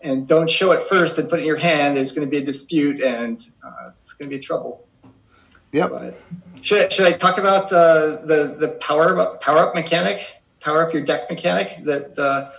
and 0.00 0.26
don't 0.28 0.50
show 0.50 0.72
it 0.72 0.82
first 0.82 1.18
and 1.18 1.28
put 1.28 1.38
it 1.38 1.42
in 1.42 1.46
your 1.46 1.56
hand, 1.56 1.96
there's 1.96 2.12
going 2.12 2.26
to 2.26 2.30
be 2.30 2.38
a 2.38 2.44
dispute 2.44 3.00
and 3.00 3.40
uh, 3.64 3.90
it's 4.04 4.14
going 4.14 4.30
to 4.30 4.36
be 4.36 4.42
trouble. 4.42 4.86
Yep. 5.72 5.90
But 5.90 6.20
should, 6.62 6.92
should 6.92 7.06
I 7.06 7.12
talk 7.12 7.38
about 7.38 7.72
uh, 7.72 8.16
the 8.24 8.56
the 8.58 8.68
power 8.80 9.18
up 9.18 9.40
power 9.40 9.58
up 9.58 9.74
mechanic, 9.74 10.26
power 10.60 10.86
up 10.86 10.92
your 10.94 11.02
deck 11.02 11.28
mechanic 11.30 11.84
that 11.84 12.18
uh, 12.18 12.50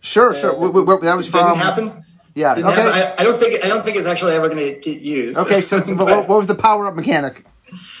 Sure, 0.00 0.32
sure. 0.34 0.52
W- 0.52 0.68
w- 0.68 0.86
w- 0.86 1.02
that 1.02 1.16
was 1.16 1.26
didn't 1.26 1.40
from. 1.40 1.58
happen? 1.58 2.04
Yeah. 2.34 2.54
Didn't 2.54 2.70
Okay. 2.70 2.82
happen? 2.82 3.14
I, 3.18 3.20
I 3.22 3.24
don't 3.24 3.36
think 3.36 3.64
I 3.64 3.68
don't 3.68 3.84
think 3.84 3.96
it's 3.96 4.06
actually 4.06 4.32
ever 4.34 4.48
going 4.48 4.74
to 4.74 4.80
get 4.80 5.00
used. 5.02 5.36
Okay. 5.38 5.60
So, 5.62 5.80
but 5.80 5.96
what, 6.06 6.28
what 6.28 6.38
was 6.38 6.46
the 6.46 6.54
power 6.54 6.86
up 6.86 6.94
mechanic? 6.94 7.44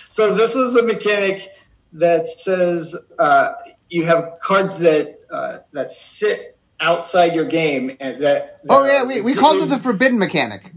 So 0.08 0.34
this 0.34 0.54
is 0.54 0.74
a 0.76 0.82
mechanic 0.84 1.48
that 1.94 2.28
says 2.28 2.96
uh, 3.18 3.52
you 3.88 4.04
have 4.04 4.38
cards 4.40 4.78
that 4.78 5.18
uh, 5.30 5.58
that 5.72 5.92
sit 5.92 6.58
outside 6.80 7.34
your 7.34 7.44
game 7.44 7.96
and 8.00 8.22
that. 8.22 8.60
Oh 8.68 8.84
yeah, 8.86 9.04
we, 9.04 9.20
we 9.20 9.34
called 9.34 9.62
it 9.62 9.66
the 9.66 9.78
forbidden 9.78 10.18
mechanic. 10.18 10.72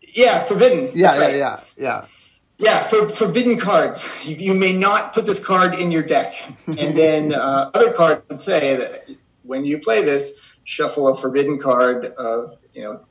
yeah 0.00 0.44
forbidden. 0.44 0.90
Yeah, 0.94 1.14
yeah, 1.14 1.20
right. 1.20 1.36
yeah, 1.36 1.60
yeah. 1.76 2.06
Yeah, 2.58 2.80
for 2.84 3.08
forbidden 3.08 3.58
cards, 3.58 4.08
you, 4.22 4.36
you 4.36 4.54
may 4.54 4.72
not 4.72 5.14
put 5.14 5.26
this 5.26 5.44
card 5.44 5.74
in 5.74 5.90
your 5.90 6.04
deck. 6.04 6.34
And 6.68 6.78
then 6.96 7.34
uh, 7.34 7.70
other 7.74 7.92
cards 7.92 8.22
would 8.28 8.40
say 8.40 8.76
that 8.76 9.16
when 9.42 9.64
you 9.64 9.78
play 9.78 10.04
this, 10.04 10.38
shuffle 10.62 11.08
a 11.08 11.16
forbidden 11.16 11.58
card 11.58 12.06
of 12.06 12.56
you 12.72 12.82
know 12.82 13.04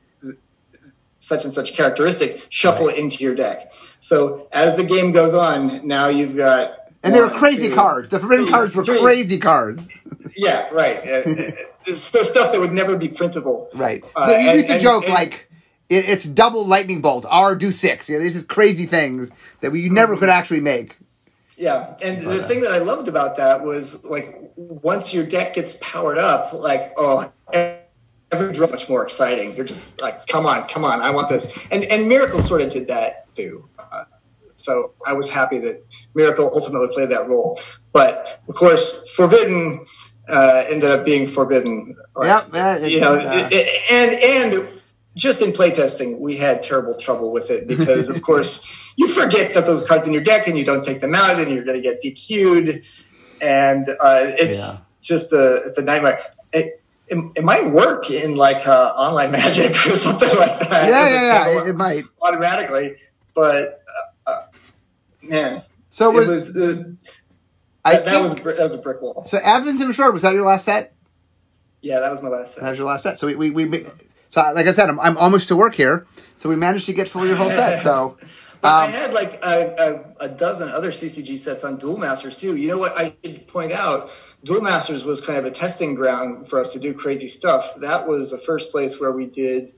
such 1.20 1.44
and 1.44 1.54
such 1.54 1.74
characteristic, 1.74 2.46
shuffle 2.48 2.88
it 2.88 2.96
into 2.96 3.22
your 3.22 3.34
deck. 3.34 3.72
So 4.00 4.48
as 4.52 4.76
the 4.76 4.82
game 4.82 5.12
goes 5.12 5.34
on, 5.34 5.86
now 5.86 6.08
you've 6.08 6.36
got 6.36 6.81
And 7.02 7.14
they 7.14 7.20
were 7.20 7.30
crazy 7.30 7.68
two, 7.68 7.74
cards. 7.74 8.08
The 8.10 8.18
forbidden 8.20 8.44
three, 8.46 8.52
cards 8.52 8.76
were 8.76 8.84
three. 8.84 9.00
crazy 9.00 9.38
cards. 9.38 9.86
Yeah, 10.34 10.68
right. 10.72 10.96
Uh, 10.98 11.52
it's 11.84 12.10
the 12.10 12.24
stuff 12.24 12.52
that 12.52 12.60
would 12.60 12.72
never 12.72 12.96
be 12.96 13.08
printable. 13.08 13.68
Right. 13.74 14.02
Uh, 14.16 14.26
But 14.26 14.40
you 14.40 14.48
and- 14.48 14.56
used 14.56 14.68
to 14.68 14.74
and- 14.74 14.82
joke 14.82 15.04
and- 15.04 15.12
like 15.12 15.50
it, 15.90 16.08
it's 16.08 16.24
double 16.24 16.64
lightning 16.66 17.02
bolt. 17.02 17.26
R 17.28 17.54
do 17.54 17.70
six. 17.70 18.08
Yeah, 18.08 18.18
these 18.18 18.36
are 18.36 18.42
crazy 18.42 18.86
things 18.86 19.30
that 19.60 19.72
we 19.72 19.80
you 19.80 19.90
never 19.90 20.16
could 20.16 20.30
actually 20.30 20.60
make. 20.60 20.96
Yeah, 21.58 21.96
and 22.02 22.22
the 22.22 22.42
thing 22.44 22.60
that 22.60 22.72
I 22.72 22.78
loved 22.78 23.08
about 23.08 23.36
that 23.36 23.62
was 23.62 24.02
like 24.04 24.38
once 24.56 25.12
your 25.12 25.24
deck 25.24 25.52
gets 25.54 25.76
powered 25.82 26.18
up, 26.18 26.52
like 26.54 26.94
oh, 26.96 27.30
every 27.52 28.52
draw 28.54 28.68
much 28.68 28.88
more 28.88 29.02
exciting. 29.04 29.54
You're 29.54 29.66
just 29.66 30.00
like, 30.00 30.26
come 30.28 30.46
on, 30.46 30.66
come 30.68 30.84
on, 30.84 31.00
I 31.00 31.10
want 31.10 31.28
this. 31.28 31.46
And 31.70 31.84
and 31.84 32.08
Miracle 32.08 32.40
sort 32.42 32.62
of 32.62 32.70
did 32.70 32.86
that 32.88 33.32
too. 33.34 33.68
Uh, 34.62 34.72
so 34.72 34.92
I 35.06 35.12
was 35.14 35.28
happy 35.28 35.58
that 35.58 35.84
Miracle 36.14 36.50
ultimately 36.52 36.88
played 36.88 37.10
that 37.10 37.28
role. 37.28 37.60
But 37.92 38.40
of 38.48 38.54
course, 38.54 39.08
Forbidden 39.10 39.86
uh, 40.28 40.64
ended 40.68 40.90
up 40.90 41.04
being 41.04 41.26
Forbidden. 41.26 41.96
Like, 42.14 42.46
Yep, 42.52 42.90
you 42.90 43.00
know, 43.00 43.14
uh, 43.14 43.48
it- 43.50 43.52
it- 43.52 43.90
and 43.90 44.54
and 44.62 44.68
just 45.14 45.42
in 45.42 45.52
playtesting, 45.52 46.18
we 46.20 46.36
had 46.36 46.62
terrible 46.62 46.96
trouble 46.98 47.32
with 47.32 47.50
it 47.50 47.66
because, 47.68 48.08
of 48.08 48.22
course, 48.22 48.66
you 48.96 49.08
forget 49.08 49.52
that 49.54 49.66
those 49.66 49.86
cards 49.86 50.06
in 50.06 50.12
your 50.14 50.22
deck 50.22 50.46
and 50.48 50.56
you 50.56 50.64
don't 50.64 50.82
take 50.84 51.00
them 51.02 51.14
out, 51.14 51.38
and 51.38 51.50
you're 51.52 51.64
going 51.64 51.76
to 51.76 51.82
get 51.82 52.02
DQ'd, 52.02 52.82
and 53.42 53.88
uh, 53.90 54.20
it's 54.24 54.58
Yeah. 54.58 54.72
just 55.02 55.32
a 55.32 55.56
it's 55.66 55.76
a 55.78 55.82
nightmare. 55.82 56.20
It, 56.52 56.80
it, 57.08 57.18
it 57.36 57.44
might 57.44 57.70
work 57.70 58.10
in 58.10 58.36
like 58.36 58.66
uh, 58.66 58.94
online 58.96 59.32
magic 59.40 59.72
or 59.86 59.96
something 59.96 60.30
like 60.38 60.60
that. 60.60 60.88
Yeah, 60.88 61.08
yeah, 61.08 61.22
yeah. 61.52 61.62
It, 61.62 61.68
it 61.70 61.76
might. 61.76 62.04
automatically, 62.22 62.96
but 63.34 63.82
uh, 65.30 65.60
So 65.90 66.10
it 66.10 66.26
was, 66.26 66.28
was 66.28 66.56
uh, 66.56 66.84
I 67.84 67.94
that, 67.94 68.04
that 68.04 68.10
think, 68.10 68.44
was 68.44 68.56
that 68.56 68.64
was 68.64 68.74
a 68.74 68.78
brick 68.78 69.02
wall. 69.02 69.24
so 69.26 69.38
Avacyn 69.38 69.86
Restored 69.86 70.12
was 70.14 70.22
that 70.22 70.34
your 70.34 70.44
last 70.46 70.64
set? 70.64 70.94
Yeah, 71.80 72.00
that 72.00 72.10
was 72.10 72.22
my 72.22 72.28
last 72.28 72.54
set. 72.54 72.62
That 72.62 72.70
was 72.70 72.78
your 72.78 72.88
last 72.88 73.02
set. 73.02 73.20
So 73.20 73.26
we 73.26 73.50
we, 73.50 73.64
we 73.66 73.86
so 74.28 74.40
like 74.54 74.66
I 74.66 74.72
said, 74.72 74.88
I'm, 74.88 74.98
I'm 75.00 75.18
almost 75.18 75.48
to 75.48 75.56
work 75.56 75.74
here. 75.74 76.06
So 76.36 76.48
we 76.48 76.56
managed 76.56 76.86
to 76.86 76.92
get 76.92 77.08
through 77.08 77.26
your 77.26 77.36
whole 77.36 77.50
set. 77.50 77.82
So 77.82 78.18
But 78.62 78.68
I 78.68 78.86
um, 78.86 78.92
had 78.92 79.12
like 79.12 79.44
a, 79.44 80.04
a, 80.20 80.26
a 80.26 80.28
dozen 80.28 80.68
other 80.68 80.92
CCG 80.92 81.36
sets 81.36 81.64
on 81.64 81.78
Duel 81.78 81.96
Masters 81.98 82.36
too. 82.36 82.54
You 82.54 82.68
know 82.68 82.78
what 82.78 82.96
I 82.96 83.12
should 83.24 83.48
point 83.48 83.72
out? 83.72 84.12
Duel 84.44 84.60
Masters 84.60 85.04
was 85.04 85.20
kind 85.20 85.36
of 85.36 85.44
a 85.44 85.50
testing 85.50 85.96
ground 85.96 86.46
for 86.46 86.60
us 86.60 86.72
to 86.74 86.78
do 86.78 86.94
crazy 86.94 87.28
stuff. 87.28 87.74
That 87.80 88.06
was 88.06 88.30
the 88.30 88.38
first 88.38 88.70
place 88.70 89.00
where 89.00 89.10
we 89.10 89.26
did 89.26 89.72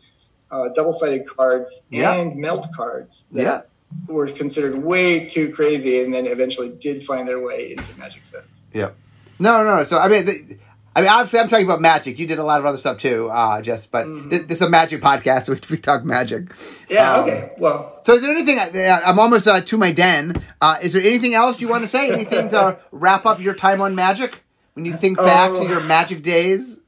uh, 0.51 0.69
double-sided 0.69 1.27
cards 1.27 1.87
Yeah. 1.91 2.13
and 2.13 2.37
meld 2.37 2.69
cards 2.77 3.27
that 3.33 3.43
yeah. 3.43 3.61
Were 4.07 4.27
considered 4.29 4.77
way 4.77 5.27
too 5.27 5.53
crazy, 5.53 6.03
and 6.03 6.13
then 6.13 6.27
eventually 6.27 6.71
did 6.71 7.05
find 7.05 7.27
their 7.27 7.41
way 7.41 7.73
into 7.73 7.99
Magic 7.99 8.25
sets. 8.25 8.61
Yeah. 8.73 8.91
No, 9.39 9.65
no. 9.65 9.77
no. 9.77 9.85
So 9.85 9.99
I 9.99 10.09
mean, 10.09 10.27
the, 10.27 10.59
I 10.97 11.01
mean, 11.01 11.11
obviously, 11.11 11.41
I'm 11.41 11.49
talking 11.49 11.65
about 11.67 11.81
magic. 11.81 12.21
You 12.21 12.27
did 12.29 12.39
a 12.39 12.45
lot 12.45 12.61
of 12.61 12.67
other 12.67 12.79
stuff 12.79 12.99
too, 12.99 13.29
uh, 13.29 13.61
Jess. 13.63 13.87
But 13.87 14.07
this, 14.31 14.45
this 14.47 14.59
is 14.59 14.63
a 14.63 14.71
magic 14.71 15.01
podcast, 15.01 15.47
so 15.47 15.57
we, 15.71 15.77
talk 15.77 16.05
magic. 16.05 16.53
Yeah. 16.89 17.15
Um, 17.15 17.25
okay. 17.25 17.51
Well, 17.59 18.01
So, 18.05 18.13
is 18.15 18.23
there 18.23 18.31
anything? 18.31 18.59
I- 18.61 19.03
I'm 19.05 19.19
almost 19.19 19.47
uh, 19.49 19.61
to 19.61 19.77
my 19.77 19.91
den. 19.91 20.41
Uh, 20.61 20.79
is 20.83 20.93
there 20.93 21.03
anything 21.03 21.35
else 21.35 21.61
you 21.61 21.69
want 21.69 21.83
to 21.83 21.89
say? 21.89 22.13
Anything 22.13 22.49
to 22.51 22.79
wrap 22.93 23.27
up 23.27 23.41
your 23.41 23.55
time 23.55 23.81
on 23.81 23.95
magic? 23.97 24.41
When 24.75 24.85
you 24.87 24.93
think 24.93 25.19
back 25.19 25.53
to 25.55 25.61
Oh. 25.61 25.69
your 25.69 25.81
magic 25.81 26.23
days? 26.23 26.79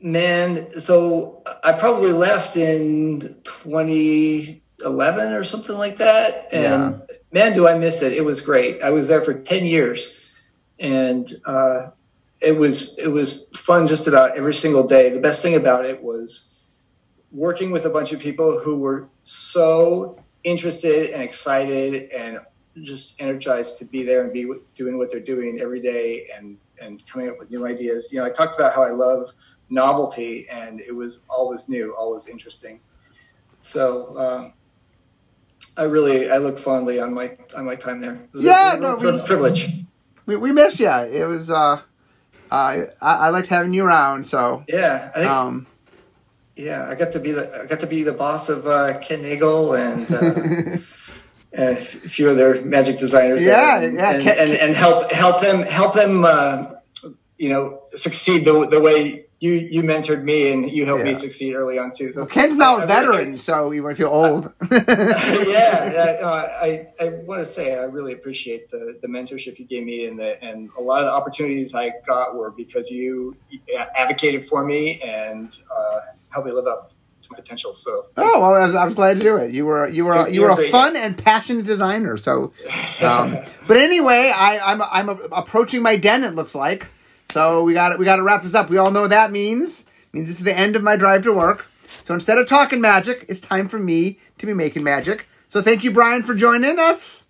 Man, 0.00 0.80
so 0.80 1.42
I 1.64 1.72
probably 1.72 2.12
left 2.12 2.56
in 2.56 3.36
2011 4.78 5.32
or 5.32 5.44
something 5.44 5.76
like 5.76 5.98
that. 5.98 6.52
And 6.52 7.02
man, 7.32 7.54
do 7.54 7.66
I 7.66 7.76
miss 7.76 8.02
it. 8.02 8.12
It 8.12 8.24
was 8.24 8.40
great. 8.40 8.82
I 8.82 8.90
was 8.90 9.08
there 9.08 9.20
for 9.20 9.34
10 9.34 9.64
years 9.64 10.18
and 10.78 11.30
uh, 11.44 11.90
it 12.40 12.52
was 12.52 12.96
it 12.98 13.08
was 13.08 13.46
fun 13.54 13.86
just 13.86 14.06
about 14.06 14.36
every 14.36 14.54
single 14.54 14.86
day. 14.86 15.10
The 15.10 15.20
best 15.20 15.42
thing 15.42 15.56
about 15.56 15.84
it 15.84 16.02
was 16.02 16.54
working 17.32 17.70
with 17.70 17.84
a 17.84 17.90
bunch 17.90 18.12
of 18.12 18.20
people 18.20 18.58
who 18.58 18.76
were 18.76 19.08
so 19.24 20.22
interested 20.44 21.10
and 21.10 21.22
excited 21.22 22.10
and 22.12 22.38
just 22.82 23.20
energized 23.20 23.78
to 23.78 23.84
be 23.84 24.04
there 24.04 24.22
and 24.22 24.32
be 24.32 24.50
doing 24.76 24.96
what 24.98 25.10
they're 25.10 25.20
doing 25.20 25.60
every 25.60 25.80
day 25.80 26.28
and 26.36 26.56
and 26.80 27.04
coming 27.08 27.28
up 27.28 27.38
with 27.38 27.50
new 27.50 27.66
ideas. 27.66 28.12
You 28.12 28.20
know, 28.20 28.26
I 28.26 28.30
talked 28.30 28.54
about 28.54 28.72
how 28.72 28.84
I 28.84 28.90
love 28.90 29.32
novelty 29.68 30.48
and 30.48 30.80
it 30.80 30.94
was 30.94 31.22
always 31.28 31.68
new, 31.68 31.94
always 31.96 32.28
interesting. 32.28 32.80
So 33.60 34.16
um, 34.16 34.52
I 35.78 35.84
really 35.84 36.30
I 36.30 36.38
look 36.38 36.58
fondly 36.58 37.00
on 37.00 37.14
my 37.14 37.36
on 37.56 37.64
my 37.64 37.76
time 37.76 38.00
there. 38.00 38.14
It 38.14 38.34
was 38.34 38.44
Yeah, 38.44 38.76
a 38.76 38.80
no, 38.80 38.96
we- 38.96 39.20
privilege. 39.26 39.70
We, 40.26 40.36
we 40.36 40.52
missed 40.52 40.78
you. 40.80 40.90
It 40.90 41.24
was. 41.26 41.50
Uh, 41.50 41.80
I 42.50 42.86
I 43.00 43.28
liked 43.30 43.48
having 43.48 43.72
you 43.72 43.84
around. 43.84 44.24
So. 44.24 44.64
Yeah, 44.68 45.10
I 45.14 45.18
think 45.20 45.30
Um, 45.30 45.66
yeah, 46.56 46.86
I 46.88 46.94
got 46.96 47.12
to 47.12 47.20
be 47.20 47.32
the 47.32 47.62
I 47.62 47.66
got 47.66 47.80
to 47.80 47.86
be 47.86 48.02
the 48.02 48.12
boss 48.12 48.48
of 48.48 48.66
uh, 48.66 48.98
Ken 48.98 49.22
Nagle 49.22 49.74
and. 49.74 50.10
Uh, 50.12 50.78
and 51.52 51.78
a 51.78 51.82
few 51.82 52.28
other 52.28 52.60
magic 52.62 52.98
designers. 52.98 53.42
Yeah, 53.42 53.80
and, 53.80 53.96
yeah, 53.96 54.10
and, 54.10 54.22
Ken- 54.22 54.38
and, 54.38 54.50
and 54.52 54.76
help 54.76 55.10
help 55.10 55.40
them 55.40 55.60
help 55.62 55.94
them, 55.94 56.24
uh, 56.26 56.72
you 57.38 57.48
know, 57.48 57.80
succeed 57.94 58.44
the, 58.44 58.66
the 58.68 58.80
way 58.80 59.24
you 59.40 59.52
you 59.52 59.82
mentored 59.82 60.24
me 60.24 60.50
and 60.52 60.68
you 60.70 60.84
helped 60.84 61.04
me 61.04 61.14
succeed 61.14 61.54
early 61.54 61.78
on 61.78 61.92
too. 61.94 62.12
So 62.12 62.26
Ken's 62.26 62.56
now 62.56 62.76
I- 62.76 62.80
I 62.80 62.82
a 62.82 62.86
really- 62.86 62.86
veteran, 62.88 63.36
so 63.36 63.70
you 63.70 63.82
might 63.82 63.96
feel 63.96 64.08
old. 64.08 64.52
yeah, 64.72 65.46
yeah 65.46 66.18
no, 66.20 66.28
I, 66.28 66.88
I 67.00 67.08
want 67.24 67.46
to 67.46 67.52
say 67.52 67.74
I 67.78 67.84
really 67.84 68.12
appreciate 68.12 68.70
the, 68.70 68.98
the 69.00 69.08
mentorship 69.08 69.58
you 69.58 69.64
gave 69.64 69.84
me 69.84 70.06
and 70.06 70.18
the 70.18 70.42
and 70.42 70.70
a 70.78 70.82
lot 70.82 71.00
of 71.00 71.06
the 71.06 71.12
opportunities 71.12 71.74
I 71.74 71.92
got 72.06 72.36
were 72.36 72.50
because 72.50 72.90
you 72.90 73.36
advocated 73.96 74.46
for 74.48 74.64
me 74.64 75.00
and 75.02 75.54
uh, 75.74 76.00
helped 76.30 76.46
me 76.48 76.52
live 76.52 76.66
up 76.66 76.92
to 77.22 77.28
my 77.32 77.36
potential. 77.38 77.74
So 77.74 78.06
Oh 78.16 78.40
well, 78.40 78.54
I 78.54 78.66
was, 78.66 78.74
I 78.74 78.84
was 78.84 78.94
glad 78.94 79.14
to 79.14 79.20
do 79.20 79.36
it. 79.36 79.52
You 79.52 79.66
were 79.66 79.88
you 79.88 80.04
were 80.04 80.14
You're- 80.16 80.32
you 80.32 80.40
were 80.42 80.50
you're 80.60 80.66
a 80.66 80.70
fun 80.70 80.96
and 80.96 81.16
passionate 81.16 81.64
designer. 81.66 82.16
So, 82.16 82.52
um, 83.02 83.36
but 83.68 83.76
anyway, 83.76 84.32
I, 84.34 84.58
I'm 84.72 84.82
I'm 84.82 85.08
approaching 85.32 85.82
my 85.82 85.96
den. 85.96 86.24
It 86.24 86.34
looks 86.34 86.54
like. 86.54 86.88
So 87.30 87.62
we 87.62 87.74
got 87.74 87.98
we 87.98 88.04
got 88.04 88.16
to 88.16 88.22
wrap 88.22 88.42
this 88.42 88.54
up. 88.54 88.70
We 88.70 88.78
all 88.78 88.90
know 88.90 89.02
what 89.02 89.10
that 89.10 89.30
means. 89.30 89.80
It 89.80 90.14
means 90.14 90.26
this 90.28 90.38
is 90.38 90.44
the 90.44 90.56
end 90.56 90.76
of 90.76 90.82
my 90.82 90.96
drive 90.96 91.22
to 91.22 91.32
work. 91.32 91.66
So 92.02 92.14
instead 92.14 92.38
of 92.38 92.48
talking 92.48 92.80
magic, 92.80 93.26
it's 93.28 93.40
time 93.40 93.68
for 93.68 93.78
me 93.78 94.18
to 94.38 94.46
be 94.46 94.54
making 94.54 94.82
magic. 94.82 95.26
So 95.46 95.60
thank 95.60 95.84
you, 95.84 95.90
Brian, 95.90 96.22
for 96.22 96.34
joining 96.34 96.78
us. 96.78 97.24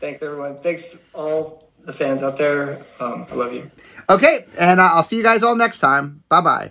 thanks 0.00 0.22
everyone. 0.22 0.56
Thanks 0.56 0.96
all 1.12 1.70
the 1.84 1.92
fans 1.92 2.22
out 2.22 2.38
there. 2.38 2.82
Um, 3.00 3.26
I 3.30 3.34
love 3.34 3.52
you. 3.52 3.70
Okay, 4.08 4.46
and 4.58 4.80
uh, 4.80 4.90
I'll 4.92 5.02
see 5.02 5.16
you 5.16 5.22
guys 5.22 5.42
all 5.42 5.56
next 5.56 5.78
time. 5.78 6.22
Bye 6.28 6.40
bye. 6.40 6.70